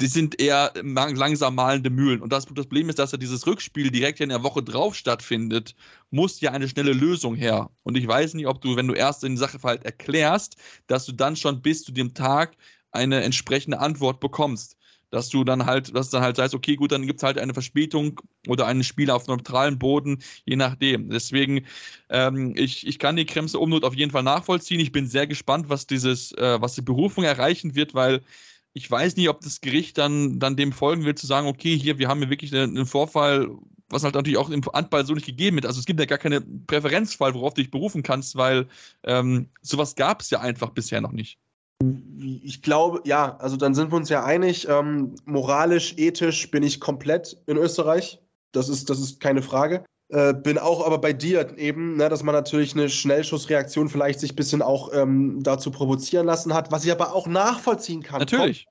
[0.00, 2.22] die sind eher langsam malende Mühlen.
[2.22, 5.74] Und das, Problem ist, dass ja dieses Rückspiel direkt in der Woche drauf stattfindet,
[6.10, 7.70] muss ja eine schnelle Lösung her.
[7.82, 11.36] Und ich weiß nicht, ob du, wenn du erst den Sachverhalt erklärst, dass du dann
[11.36, 12.56] schon bis zu dem Tag
[12.92, 14.76] eine entsprechende Antwort bekommst.
[15.10, 17.52] Dass du dann halt, dass dann halt sagst, okay, gut, dann gibt es halt eine
[17.52, 21.10] Verspätung oder einen Spieler auf neutralen Boden, je nachdem.
[21.10, 21.66] Deswegen,
[22.10, 24.78] ähm, ich, ich kann die Kremse Umnot auf jeden Fall nachvollziehen.
[24.78, 28.22] Ich bin sehr gespannt, was dieses, äh, was die Berufung erreichen wird, weil
[28.72, 31.98] ich weiß nicht, ob das Gericht dann, dann dem folgen wird, zu sagen, okay, hier,
[31.98, 33.48] wir haben hier wirklich einen Vorfall,
[33.88, 35.66] was halt natürlich auch im Handball so nicht gegeben wird.
[35.66, 38.68] Also es gibt ja gar keine Präferenzfall, worauf du dich berufen kannst, weil
[39.04, 41.38] ähm, sowas gab es ja einfach bisher noch nicht.
[42.42, 44.68] Ich glaube, ja, also dann sind wir uns ja einig.
[44.68, 48.20] Ähm, moralisch, ethisch bin ich komplett in Österreich.
[48.52, 49.84] Das ist, das ist keine Frage.
[50.10, 54.32] Äh, bin auch aber bei dir eben, ne, dass man natürlich eine Schnellschussreaktion vielleicht sich
[54.32, 58.18] ein bisschen auch ähm, dazu provozieren lassen hat, was ich aber auch nachvollziehen kann.
[58.18, 58.66] Natürlich.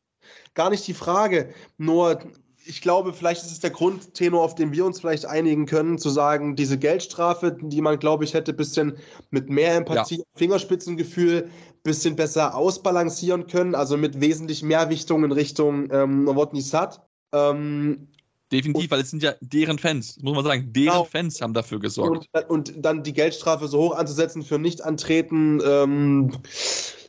[0.53, 1.53] Gar nicht die Frage.
[1.77, 2.19] Nur,
[2.65, 6.09] ich glaube, vielleicht ist es der Grundtenor, auf den wir uns vielleicht einigen können, zu
[6.09, 8.97] sagen, diese Geldstrafe, die man, glaube ich, hätte ein bisschen
[9.31, 10.23] mit mehr Empathie, ja.
[10.35, 11.49] Fingerspitzengefühl,
[11.83, 17.01] bisschen besser ausbalancieren können, also mit wesentlich mehr Wichtung in Richtung ähm, Novotny Sad.
[17.31, 18.09] Ähm,
[18.51, 20.73] Definitiv, und, weil es sind ja deren Fans, muss man sagen.
[20.73, 21.03] Deren genau.
[21.03, 22.27] Fans haben dafür gesorgt.
[22.33, 26.31] Und, und, dann die Geldstrafe so hoch anzusetzen für Nicht-Antreten, ähm,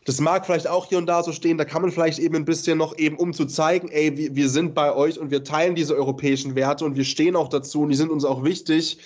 [0.04, 2.44] das mag vielleicht auch hier und da so stehen, da kann man vielleicht eben ein
[2.44, 5.74] bisschen noch eben, um zu zeigen, ey, wir, wir sind bei euch und wir teilen
[5.74, 8.98] diese europäischen Werte und wir stehen auch dazu und die sind uns auch wichtig.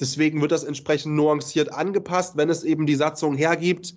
[0.00, 3.94] Deswegen wird das entsprechend nuanciert angepasst, wenn es eben die Satzung hergibt.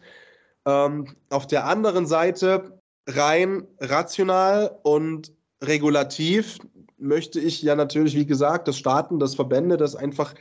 [0.65, 5.31] Ähm, auf der anderen Seite rein rational und
[5.63, 6.57] regulativ
[7.01, 10.33] möchte ich ja natürlich, wie gesagt, dass Staaten, dass Verbände, dass einfach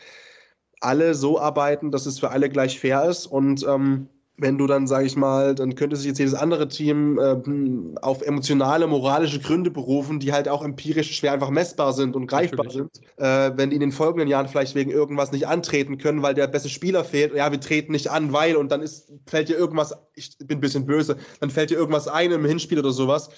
[0.81, 3.27] alle so arbeiten, dass es für alle gleich fair ist.
[3.27, 4.09] Und ähm,
[4.41, 8.23] wenn du dann, sage ich mal, dann könnte sich jetzt jedes andere Team äh, auf
[8.23, 12.89] emotionale, moralische Gründe berufen, die halt auch empirisch schwer einfach messbar sind und greifbar Natürlich.
[12.95, 13.19] sind.
[13.19, 16.47] Äh, wenn die in den folgenden Jahren vielleicht wegen irgendwas nicht antreten können, weil der
[16.47, 19.95] beste Spieler fehlt, ja, wir treten nicht an, weil, und dann ist, fällt dir irgendwas,
[20.15, 23.29] ich bin ein bisschen böse, dann fällt dir irgendwas ein im Hinspiel oder sowas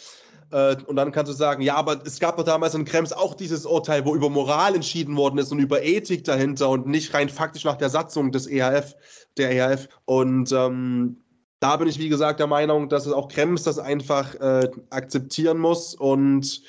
[0.50, 3.34] äh, und dann kannst du sagen, ja, aber es gab doch damals in Krems auch
[3.34, 7.28] dieses Urteil, wo über Moral entschieden worden ist und über Ethik dahinter und nicht rein
[7.28, 8.94] faktisch nach der Satzung des EHF,
[9.36, 9.88] der EHF.
[10.04, 11.22] Und ähm,
[11.60, 15.58] da bin ich, wie gesagt, der Meinung, dass es auch Krems das einfach äh, akzeptieren
[15.58, 16.62] muss und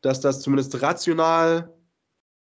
[0.00, 1.72] dass das zumindest rational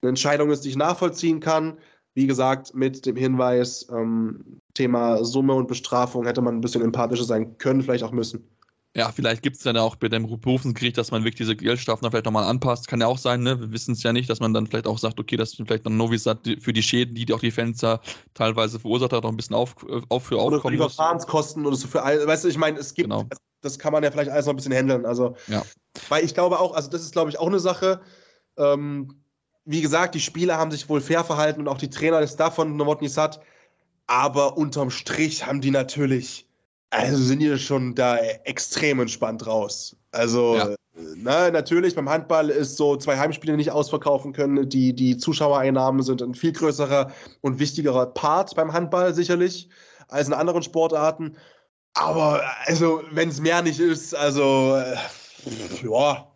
[0.02, 1.78] eine Entscheidung ist, die ich nachvollziehen kann.
[2.14, 7.24] Wie gesagt, mit dem Hinweis, ähm, Thema Summe und Bestrafung hätte man ein bisschen empathischer
[7.24, 8.55] sein können, vielleicht auch müssen.
[8.96, 12.12] Ja, vielleicht gibt es dann auch bei dem Berufungsgericht, dass man wirklich diese Geldstrafen dann
[12.12, 12.88] vielleicht nochmal anpasst.
[12.88, 13.60] Kann ja auch sein, ne?
[13.60, 15.98] Wir wissen es ja nicht, dass man dann vielleicht auch sagt, okay, dass vielleicht dann
[15.98, 18.00] Novisat für die Schäden, die auch die Fans da
[18.32, 19.76] teilweise verursacht hat, noch ein bisschen auf,
[20.08, 22.78] auf für aufkommen Oder für die Verfahrenskosten oder so für all, weißt du, ich meine,
[22.78, 23.26] es gibt, genau.
[23.60, 25.04] das kann man ja vielleicht alles noch ein bisschen handeln.
[25.04, 25.62] Also, ja.
[26.08, 28.00] weil ich glaube auch, also das ist, glaube ich, auch eine Sache.
[28.56, 29.22] Ähm,
[29.66, 32.76] wie gesagt, die Spieler haben sich wohl fair verhalten und auch die Trainer des davon
[32.76, 33.40] Novotny Sad.
[34.06, 36.45] Aber unterm Strich haben die natürlich
[36.90, 39.96] also sind die schon da extrem entspannt raus.
[40.12, 40.74] Also, ja.
[41.16, 44.68] na, natürlich, beim Handball ist so zwei Heimspiele nicht ausverkaufen können.
[44.68, 49.68] Die, die Zuschauereinnahmen sind ein viel größerer und wichtigerer Part beim Handball sicherlich
[50.08, 51.36] als in anderen Sportarten.
[51.94, 54.96] Aber also, wenn es mehr nicht ist, also äh,
[55.82, 56.30] ja,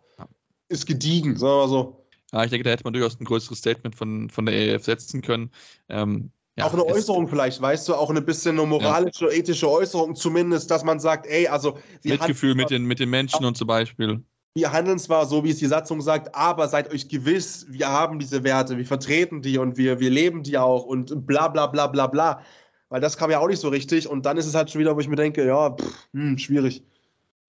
[0.69, 2.05] ist gediegen, sagen wir mal so.
[2.33, 5.21] Ja, ich denke, da hätte man durchaus ein größeres Statement von, von der EF setzen
[5.21, 5.51] können.
[5.89, 6.31] Ähm,
[6.61, 9.31] ja, auch eine Äußerung vielleicht, weißt du, auch eine bisschen eine moralische, ja.
[9.31, 13.57] ethische Äußerung zumindest, dass man sagt, ey, also Mitgefühl mit den, mit den Menschen und
[13.57, 14.23] zum Beispiel.
[14.53, 18.19] Wir handeln zwar so, wie es die Satzung sagt, aber seid euch gewiss, wir haben
[18.19, 21.87] diese Werte, wir vertreten die und wir, wir leben die auch und bla bla bla
[21.87, 22.41] bla bla.
[22.89, 24.95] Weil das kam ja auch nicht so richtig und dann ist es halt schon wieder,
[24.95, 26.83] wo ich mir denke, ja, pff, hm, schwierig.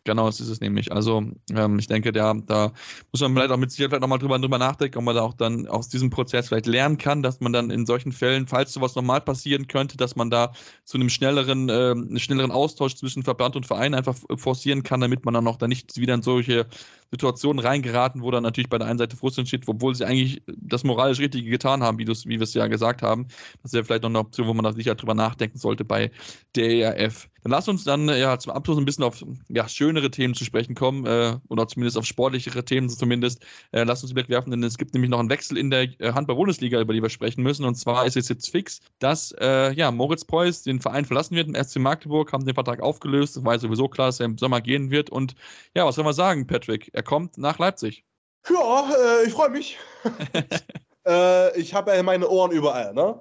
[0.04, 0.90] Genau, das ist es nämlich.
[0.90, 1.22] Also
[1.54, 2.72] ähm, ich denke, der, da
[3.12, 5.68] muss man vielleicht auch mit Sicherheit nochmal drüber, drüber nachdenken, ob man da auch dann
[5.68, 9.20] aus diesem Prozess vielleicht lernen kann, dass man dann in solchen Fällen, falls sowas nochmal
[9.20, 10.52] passieren könnte, dass man da
[10.84, 15.34] zu einem schnelleren, äh, schnelleren Austausch zwischen Verband und Verein einfach forcieren kann, damit man
[15.34, 16.66] dann auch dann nicht wieder in solche
[17.12, 20.82] Situationen reingeraten, wo dann natürlich bei der einen Seite Frust entsteht, obwohl sie eigentlich das
[20.82, 23.26] moralisch Richtige getan haben, wie, wie wir es ja gesagt haben.
[23.62, 26.10] Das wäre vielleicht noch eine Option, wo man da sicher drüber nachdenken sollte bei
[26.56, 27.28] der ERF.
[27.42, 30.74] Dann lass uns dann ja zum Abschluss ein bisschen auf ja, schönere Themen zu sprechen
[30.74, 33.44] kommen, äh, oder zumindest auf sportlichere Themen zumindest.
[33.72, 36.80] Äh, lass uns wegwerfen, denn es gibt nämlich noch einen Wechsel in der äh, Handball-Bundesliga,
[36.80, 37.64] über die wir sprechen müssen.
[37.64, 41.48] Und zwar ist es jetzt fix, dass äh, ja, Moritz Preuß den Verein verlassen wird
[41.48, 43.36] im SC Magdeburg, haben den Vertrag aufgelöst.
[43.36, 45.10] Es war sowieso klar, dass er im Sommer gehen wird.
[45.10, 45.34] Und
[45.74, 46.90] ja, was soll man sagen, Patrick?
[47.02, 48.04] Er kommt nach Leipzig.
[48.48, 49.76] Ja, äh, ich freue mich.
[51.04, 53.18] äh, ich habe ja meine Ohren überall, ne?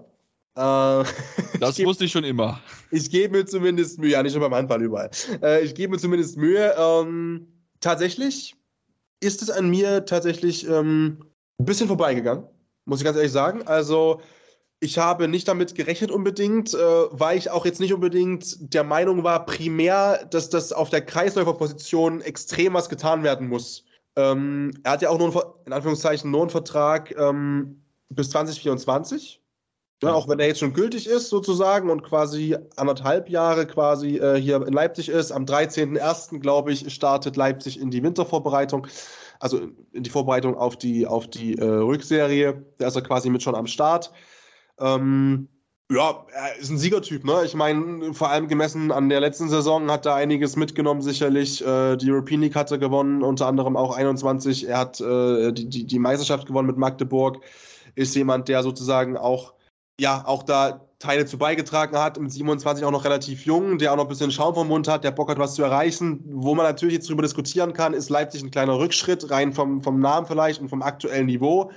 [0.55, 1.03] Äh,
[1.59, 2.61] das ich wusste ich schon immer.
[2.91, 5.09] Ich gebe mir zumindest Mühe, ja, nicht nur beim Handball überall.
[5.41, 6.75] Äh, ich gebe mir zumindest Mühe.
[6.77, 7.47] Ähm,
[7.79, 8.55] tatsächlich
[9.19, 11.25] ist es an mir tatsächlich ähm,
[11.59, 12.45] ein bisschen vorbeigegangen,
[12.85, 13.63] muss ich ganz ehrlich sagen.
[13.65, 14.21] Also,
[14.83, 16.77] ich habe nicht damit gerechnet unbedingt, äh,
[17.11, 22.19] weil ich auch jetzt nicht unbedingt der Meinung war, primär, dass das auf der Kreisläuferposition
[22.21, 23.85] extrem was getan werden muss.
[24.15, 29.39] Ähm, er hat ja auch nur, einen, in Anführungszeichen, nur einen Vertrag ähm, bis 2024.
[30.03, 34.41] Ja, auch wenn er jetzt schon gültig ist, sozusagen, und quasi anderthalb Jahre quasi äh,
[34.41, 35.31] hier in Leipzig ist.
[35.31, 38.87] Am 13.01., glaube ich, startet Leipzig in die Wintervorbereitung,
[39.39, 39.59] also
[39.91, 42.65] in die Vorbereitung auf die, auf die äh, Rückserie.
[42.79, 44.11] Da ist er quasi mit schon am Start.
[44.81, 45.47] Ähm,
[45.91, 47.43] ja, er ist ein Siegertyp, ne?
[47.43, 51.65] Ich meine, vor allem gemessen an der letzten Saison hat er einiges mitgenommen, sicherlich.
[51.65, 54.67] Äh, die European League hat er gewonnen, unter anderem auch 21.
[54.67, 57.39] Er hat äh, die, die, die Meisterschaft gewonnen mit Magdeburg.
[57.95, 59.53] Ist jemand, der sozusagen auch
[59.99, 63.97] ja, auch da Teile zu beigetragen hat, mit 27 auch noch relativ jung, der auch
[63.97, 66.23] noch ein bisschen Schaum vom Mund hat, der Bock hat, was zu erreichen.
[66.25, 69.99] Wo man natürlich jetzt drüber diskutieren kann, ist Leipzig ein kleiner Rückschritt, rein vom, vom
[69.99, 71.71] Namen vielleicht und vom aktuellen Niveau.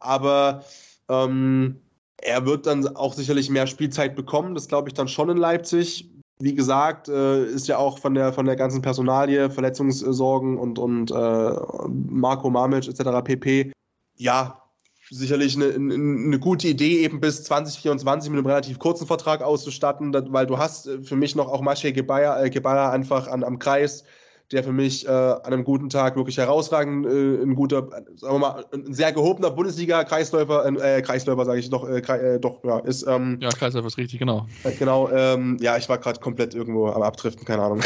[0.00, 0.64] Aber
[1.08, 1.81] ähm,
[2.22, 6.08] er wird dann auch sicherlich mehr Spielzeit bekommen, das glaube ich dann schon in Leipzig.
[6.38, 11.10] Wie gesagt, äh, ist ja auch von der, von der ganzen Personalie, Verletzungssorgen und, und
[11.10, 11.50] äh,
[11.88, 13.22] Marco Mamic etc.
[13.22, 13.72] pp.
[14.16, 14.62] Ja,
[15.10, 20.46] sicherlich eine, eine, gute Idee, eben bis 2024 mit einem relativ kurzen Vertrag auszustatten, weil
[20.46, 24.04] du hast äh, für mich noch auch Masche Gebaya, äh, einfach an, am Kreis,
[24.52, 28.38] der für mich äh, an einem guten Tag wirklich herausragend, äh, ein guter, sagen wir
[28.38, 33.06] mal, ein sehr gehobener Bundesliga-Kreisläufer, äh, Kreisläufer sage ich doch, äh, äh, doch, ja, ist.
[33.06, 34.46] Ähm, ja, Kreisläufer ist richtig, genau.
[34.78, 37.80] genau, ähm, ja, ich war gerade komplett irgendwo am Abdriften, keine Ahnung.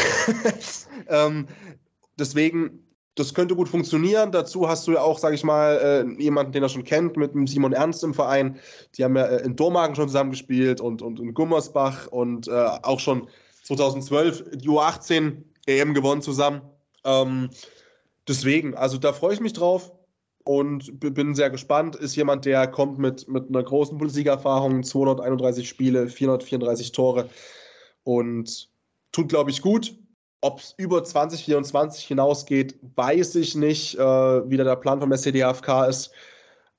[1.07, 1.47] ähm,
[2.19, 2.83] deswegen
[3.15, 4.31] das könnte gut funktionieren.
[4.31, 7.33] Dazu hast du ja auch, sage ich mal, äh, jemanden, den er schon kennt, mit
[7.33, 8.59] dem Simon Ernst im Verein.
[8.95, 12.99] Die haben ja äh, in Dormagen schon zusammengespielt und, und in Gummersbach und äh, auch
[12.99, 13.27] schon
[13.63, 16.61] 2012 die U18 EM gewonnen zusammen.
[17.03, 17.49] Ähm,
[18.27, 19.91] deswegen, also da freue ich mich drauf
[20.43, 21.95] und bin sehr gespannt.
[21.95, 27.29] Ist jemand, der kommt mit, mit einer großen Bundesliga-Erfahrung, 231 Spiele, 434 Tore
[28.03, 28.69] und
[29.11, 29.95] tut, glaube ich, gut
[30.41, 36.11] ob es über 2024 hinausgeht, weiß ich nicht, äh, wie der Plan vom SCDFK ist.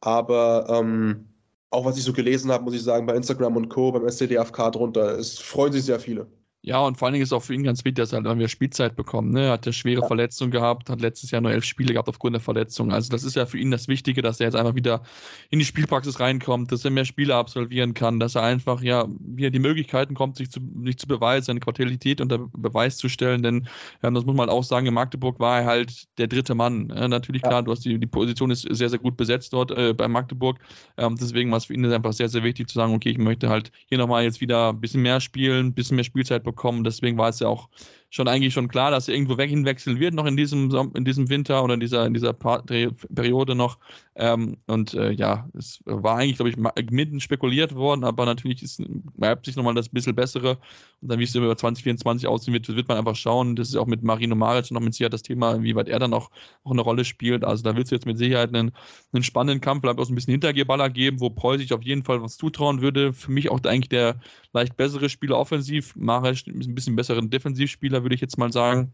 [0.00, 1.28] Aber ähm,
[1.70, 4.70] auch was ich so gelesen habe, muss ich sagen, bei Instagram und Co., beim SCDFK
[4.70, 6.26] drunter, es freuen sich sehr viele.
[6.62, 8.48] Ja, und vor allen Dingen ist auch für ihn ganz wichtig, dass er dann wieder
[8.48, 9.32] Spielzeit bekommt.
[9.32, 9.44] Ne?
[9.44, 10.06] Er hat eine schwere ja.
[10.08, 12.92] Verletzung gehabt, hat letztes Jahr nur elf Spiele gehabt aufgrund der Verletzung.
[12.92, 15.02] Also das ist ja für ihn das Wichtige, dass er jetzt einfach wieder
[15.50, 19.50] in die Spielpraxis reinkommt, dass er mehr Spiele absolvieren kann, dass er einfach ja wieder
[19.50, 23.44] die Möglichkeiten kommt, sich zu, sich zu beweisen, seine Qualität unter Beweis zu stellen.
[23.44, 23.68] Denn
[24.02, 26.92] ja, das muss man auch sagen, in Magdeburg war er halt der dritte Mann.
[26.92, 29.94] Ja, natürlich klar, du hast die, die Position ist sehr, sehr gut besetzt dort äh,
[29.94, 30.58] bei Magdeburg.
[30.96, 33.48] Ähm, deswegen war es für ihn einfach sehr, sehr wichtig zu sagen, okay, ich möchte
[33.48, 36.84] halt hier nochmal jetzt wieder ein bisschen mehr spielen, ein bisschen mehr Spielzeit bekommen.
[36.84, 37.68] Deswegen war es ja auch
[38.10, 41.28] schon eigentlich schon klar, dass er irgendwo weg hinwechseln wird, noch in diesem, in diesem
[41.28, 43.78] Winter oder in dieser, in dieser Periode noch.
[44.14, 48.82] Ähm, und äh, ja, es war eigentlich, glaube ich, mitten spekuliert worden, aber natürlich ist
[49.16, 50.58] Leipzig nochmal das bisschen bessere.
[51.00, 53.54] Und dann, wie es über 2024 aussehen wird, wird man einfach schauen.
[53.54, 56.30] Das ist auch mit Marino Maric noch mit Sicherheit das Thema, inwieweit er dann auch,
[56.64, 57.44] auch eine Rolle spielt.
[57.44, 58.72] Also da wird es jetzt mit Sicherheit einen,
[59.12, 62.02] einen spannenden Kampf, bleibt auch so ein bisschen Hintergeballer geben, wo Preuß sich auf jeden
[62.02, 63.12] Fall was zutrauen würde.
[63.12, 64.18] Für mich auch eigentlich der
[64.52, 65.94] leicht bessere Spieler offensiv.
[65.94, 68.92] Maric ist ein bisschen besseren Defensivspieler, würde ich jetzt mal sagen.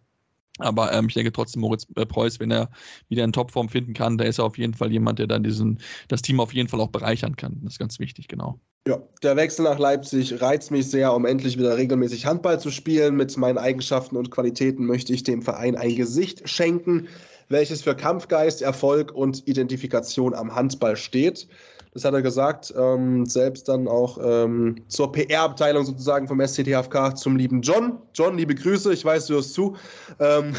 [0.58, 2.70] Aber ähm, ich denke trotzdem, Moritz äh, Preuß, wenn er
[3.08, 5.80] wieder in Topform finden kann, da ist er auf jeden Fall jemand, der dann diesen,
[6.08, 7.58] das Team auf jeden Fall auch bereichern kann.
[7.64, 8.60] Das ist ganz wichtig, genau.
[8.86, 13.16] Ja, der Wechsel nach Leipzig reizt mich sehr, um endlich wieder regelmäßig Handball zu spielen.
[13.16, 17.08] Mit meinen Eigenschaften und Qualitäten möchte ich dem Verein ein Gesicht schenken,
[17.48, 21.48] welches für Kampfgeist, Erfolg und Identifikation am Handball steht.
[21.94, 27.36] Das hat er gesagt, ähm, selbst dann auch ähm, zur PR-Abteilung sozusagen vom SCTHFK zum
[27.36, 27.98] lieben John.
[28.14, 29.76] John, liebe Grüße, ich weiß, du hörst zu.
[30.18, 30.54] Ähm,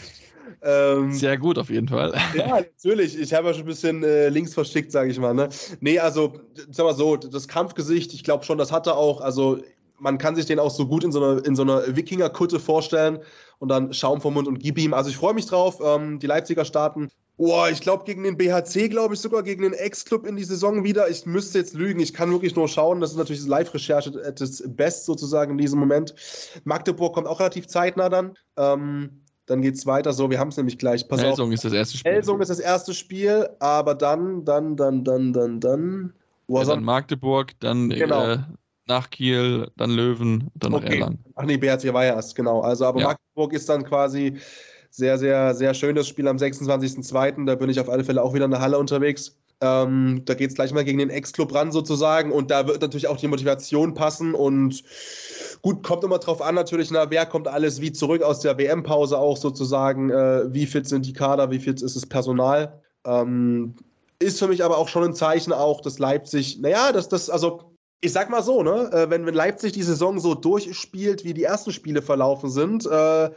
[0.62, 2.14] ähm, Sehr gut, auf jeden Fall.
[2.34, 3.20] Ja, natürlich.
[3.20, 5.34] Ich habe ja schon ein bisschen äh, links verschickt, sage ich mal.
[5.34, 5.50] Ne?
[5.80, 6.32] Nee, also,
[6.70, 9.20] sag mal so, das Kampfgesicht, ich glaube schon, das hat er auch.
[9.20, 9.58] Also,
[9.98, 13.18] man kann sich den auch so gut in so einer, in so einer Wikinger-Kutte vorstellen
[13.58, 14.94] und dann Schaum vom Mund und gib ihm.
[14.94, 15.80] Also ich freue mich drauf.
[15.84, 17.08] Ähm, die Leipziger starten.
[17.38, 20.84] Boah, ich glaube gegen den BHC, glaube ich sogar, gegen den Ex-Club in die Saison
[20.84, 21.08] wieder.
[21.08, 23.00] Ich müsste jetzt lügen, ich kann wirklich nur schauen.
[23.00, 26.14] Das ist natürlich Live-Recherche des Best sozusagen in diesem Moment.
[26.64, 28.36] Magdeburg kommt auch relativ zeitnah dann.
[28.56, 30.30] Ähm, dann geht es weiter so.
[30.30, 31.08] Wir haben es nämlich gleich.
[31.08, 31.54] Pass Elsung auf.
[31.54, 32.12] ist das erste Spiel.
[32.12, 36.12] Elsung ist das erste Spiel, aber dann, dann, dann, dann, dann, dann.
[36.48, 38.32] Ja, dann Magdeburg, dann genau.
[38.32, 38.38] äh,
[38.86, 40.84] nach Kiel, dann Löwen, dann okay.
[40.84, 41.24] nach Erlangen.
[41.34, 42.60] Ach nee, BRC war ja erst, genau.
[42.60, 43.06] Also, aber ja.
[43.08, 44.38] Magdeburg ist dann quasi
[44.92, 47.46] sehr, sehr, sehr schönes Spiel am 26.02.
[47.46, 49.36] Da bin ich auf alle Fälle auch wieder in der Halle unterwegs.
[49.62, 53.06] Ähm, da geht es gleich mal gegen den Ex-Club ran sozusagen und da wird natürlich
[53.06, 54.82] auch die Motivation passen und
[55.62, 59.16] gut, kommt immer drauf an natürlich, na, wer kommt alles wie zurück aus der WM-Pause
[59.16, 62.80] auch sozusagen, äh, wie fit sind die Kader, wie fit ist das Personal.
[63.06, 63.76] Ähm,
[64.18, 67.60] ist für mich aber auch schon ein Zeichen auch, dass Leipzig, naja, dass das, also
[68.00, 71.44] ich sag mal so, ne, äh, wenn, wenn Leipzig die Saison so durchspielt, wie die
[71.44, 73.30] ersten Spiele verlaufen sind, äh,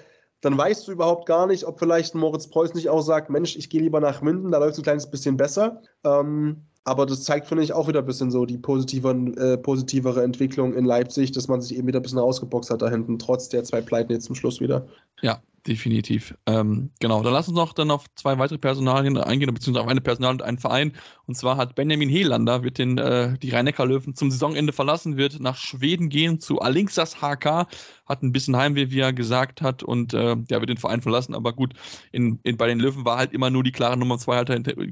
[0.46, 3.68] dann weißt du überhaupt gar nicht, ob vielleicht Moritz Preuß nicht auch sagt, Mensch, ich
[3.68, 5.82] gehe lieber nach Minden, da läuft es ein kleines bisschen besser.
[6.04, 10.76] Ähm, aber das zeigt, finde ich, auch wieder ein bisschen so die äh, positivere Entwicklung
[10.76, 13.64] in Leipzig, dass man sich eben wieder ein bisschen ausgeboxt hat da hinten, trotz der
[13.64, 14.86] zwei Pleiten jetzt zum Schluss wieder.
[15.24, 16.36] Ja, definitiv.
[16.46, 20.02] Ähm, genau, dann lass uns noch dann auf zwei weitere Personalien eingehen, beziehungsweise auf eine
[20.02, 20.94] Personal und einen Verein.
[21.26, 25.58] Und zwar hat Benjamin Helander, wird den, äh, die Rhein-Neckar-Löwen zum Saisonende verlassen, wird nach
[25.58, 27.68] Schweden gehen zu Alinxas HK,
[28.06, 31.34] hat ein bisschen Heimweh, wie er gesagt hat, und äh, ja, wird den Verein verlassen.
[31.34, 31.74] Aber gut,
[32.12, 34.50] in, in, bei den Löwen war halt immer nur die klare Nummer zwei halt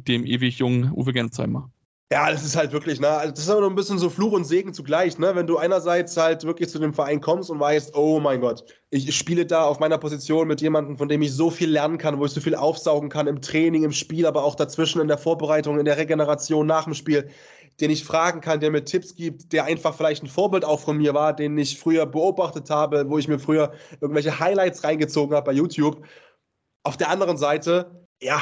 [0.07, 1.71] dem ewig jungen Uwe Gensheimer.
[2.11, 4.33] Ja, das ist halt wirklich, ne, also das ist aber noch ein bisschen so Fluch
[4.33, 7.95] und Segen zugleich, ne, wenn du einerseits halt wirklich zu dem Verein kommst und weißt,
[7.95, 11.49] oh mein Gott, ich spiele da auf meiner Position mit jemandem, von dem ich so
[11.49, 14.53] viel lernen kann, wo ich so viel aufsaugen kann im Training, im Spiel, aber auch
[14.53, 17.29] dazwischen in der Vorbereitung, in der Regeneration nach dem Spiel,
[17.79, 20.97] den ich fragen kann, der mir Tipps gibt, der einfach vielleicht ein Vorbild auch von
[20.97, 25.45] mir war, den ich früher beobachtet habe, wo ich mir früher irgendwelche Highlights reingezogen habe
[25.45, 26.05] bei YouTube.
[26.83, 28.39] Auf der anderen Seite, ja,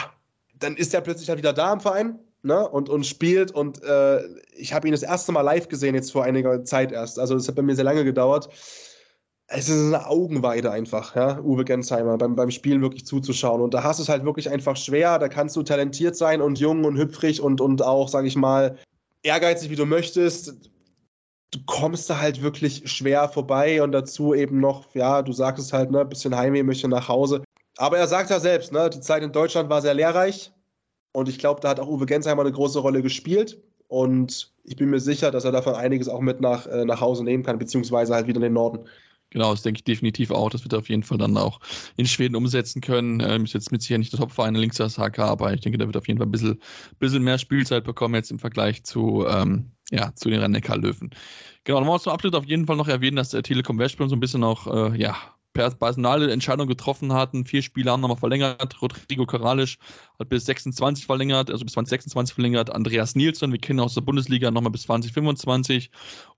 [0.55, 3.51] dann ist er plötzlich halt wieder da im Verein ne, und, und spielt.
[3.51, 4.21] Und äh,
[4.55, 7.19] ich habe ihn das erste Mal live gesehen, jetzt vor einiger Zeit erst.
[7.19, 8.49] Also es hat bei mir sehr lange gedauert.
[9.47, 13.61] Es ist eine Augenweide einfach, ja, Uwe Gensheimer, beim, beim Spielen wirklich zuzuschauen.
[13.61, 15.19] Und da hast du es halt wirklich einfach schwer.
[15.19, 18.77] Da kannst du talentiert sein und jung und hüpfrig und, und auch, sage ich mal,
[19.23, 20.55] ehrgeizig, wie du möchtest.
[21.51, 25.73] Du kommst da halt wirklich schwer vorbei und dazu eben noch, ja, du sagst es
[25.73, 27.43] halt, ne, bisschen Heimweh, möchte nach Hause.
[27.75, 30.53] Aber er sagt ja selbst, ne, die Zeit in Deutschland war sehr lehrreich.
[31.13, 33.61] Und ich glaube, da hat auch Uwe Gensheimer eine große Rolle gespielt.
[33.87, 37.23] Und ich bin mir sicher, dass er davon einiges auch mit nach, äh, nach Hause
[37.23, 38.85] nehmen kann, beziehungsweise halt wieder in den Norden.
[39.31, 40.49] Genau, das denke ich definitiv auch.
[40.49, 41.59] Das wird er auf jeden Fall dann auch
[41.95, 43.21] in Schweden umsetzen können.
[43.21, 45.87] Ähm, ist jetzt mit sicher nicht der Topverein links das HK, aber ich denke, der
[45.87, 46.61] wird auf jeden Fall ein bisschen,
[46.99, 51.11] bisschen mehr Spielzeit bekommen jetzt im Vergleich zu, ähm, ja, zu den rhein löwen
[51.63, 54.09] Genau, dann wollen wir zum Abschluss auf jeden Fall noch erwähnen, dass der Telekom Westbrem
[54.09, 55.15] so ein bisschen auch, äh, ja,
[55.53, 57.45] personale Entscheidung getroffen hatten.
[57.45, 58.81] Vier Spieler haben nochmal verlängert.
[58.81, 59.77] Rodrigo Corrales
[60.21, 62.69] hat bis 26 verlängert, also bis 2026 verlängert.
[62.69, 65.89] Andreas Nielsen, wir kennen aus der Bundesliga, nochmal bis 2025.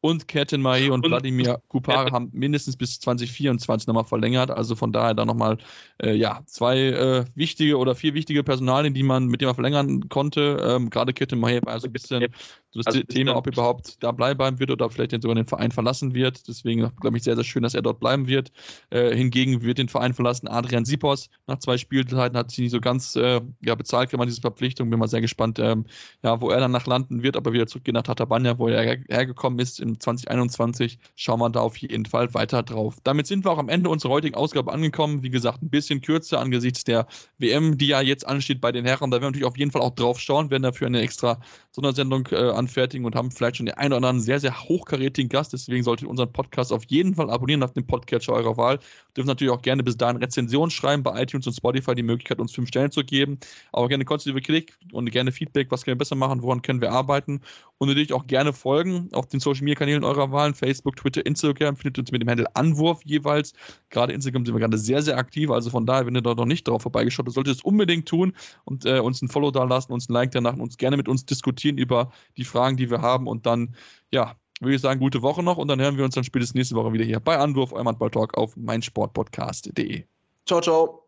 [0.02, 4.52] Und Kertin Mae und, und Wladimir Kupare haben mindestens bis 2024 nochmal verlängert.
[4.52, 5.58] Also von daher da nochmal
[6.02, 10.10] äh, ja, zwei äh, wichtige oder vier wichtige Personalien, die man mit dem man verlängern
[10.10, 10.58] konnte.
[10.64, 12.28] Ähm, Gerade Kertin Mae war also ein bisschen
[12.72, 15.72] so das also Thema, ob er überhaupt da bleiben wird oder vielleicht sogar den Verein
[15.72, 16.48] verlassen wird.
[16.48, 18.52] Deswegen glaube ich sehr, sehr schön, dass er dort bleiben wird.
[18.90, 21.30] Äh, hingegen wird den Verein verlassen Adrian Sipos.
[21.46, 23.42] Nach zwei Spielzeiten hat sie nicht so ganz äh,
[23.74, 24.90] ja, bezahlt gemacht, diese Verpflichtung.
[24.90, 25.86] Bin mal sehr gespannt, ähm,
[26.24, 28.84] ja, wo er dann nach landen wird, ob er wieder zurückgeht nach Tatabanya, wo er
[28.84, 31.00] her hergekommen ist in 2021.
[31.16, 32.98] Schauen wir da auf jeden Fall weiter drauf.
[33.04, 35.24] Damit sind wir auch am Ende unserer heutigen Ausgabe angekommen.
[35.24, 37.08] Wie gesagt, ein bisschen kürzer angesichts der
[37.40, 39.12] WM, die ja jetzt ansteht bei den Herren.
[39.12, 41.40] Da werden wir natürlich auf jeden Fall auch drauf schauen, werden dafür eine extra
[41.72, 45.54] Sondersendung äh, anfertigen und haben vielleicht schon den einen oder anderen sehr, sehr hochkarätigen Gast.
[45.54, 48.80] Deswegen solltet ihr unseren Podcast auf jeden Fall abonnieren auf dem Podcatcher eurer Wahl.
[49.18, 52.54] Dürfen natürlich auch gerne bis dahin Rezensionen schreiben bei iTunes und Spotify, die Möglichkeit, uns
[52.54, 53.40] fünf Stellen zu geben.
[53.72, 56.92] Aber gerne konstruktive Kritik und gerne Feedback, was können wir besser machen, woran können wir
[56.92, 57.42] arbeiten.
[57.78, 61.76] Und natürlich auch gerne folgen auf den Social Media Kanälen eurer Wahl, Facebook, Twitter, Instagram.
[61.76, 63.54] Findet uns mit dem Handel Anwurf jeweils.
[63.90, 65.50] Gerade Instagram sind wir gerade sehr, sehr aktiv.
[65.50, 68.08] Also von daher, wenn ihr dort noch nicht drauf vorbeigeschaut habt, solltet ihr es unbedingt
[68.08, 68.34] tun
[68.66, 71.08] und äh, uns ein Follow da lassen, uns ein Like danach und uns gerne mit
[71.08, 73.28] uns diskutieren über die Fragen, die wir haben.
[73.28, 73.76] Und dann,
[74.12, 76.76] ja, würde ich sagen, gute Woche noch und dann hören wir uns dann spätestens nächste
[76.76, 80.06] Woche wieder hier bei Anwurf, eurem Handball-Talk auf meinsportpodcast.de.
[80.46, 81.08] Ciao, ciao.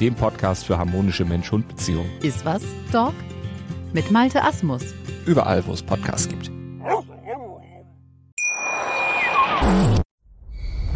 [0.00, 2.10] dem Podcast für harmonische Mensch-Hund-Beziehungen.
[2.22, 3.14] Iswas Dog
[3.92, 4.82] mit Malte Asmus.
[5.26, 6.50] Überall, wo es Podcasts gibt.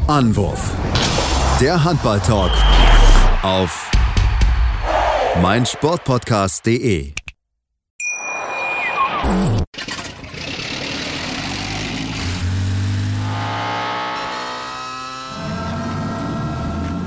[0.06, 0.72] Anwurf.
[1.60, 2.50] Der Handball-Talk
[3.42, 3.90] auf
[5.40, 7.12] meinsportpodcast.de.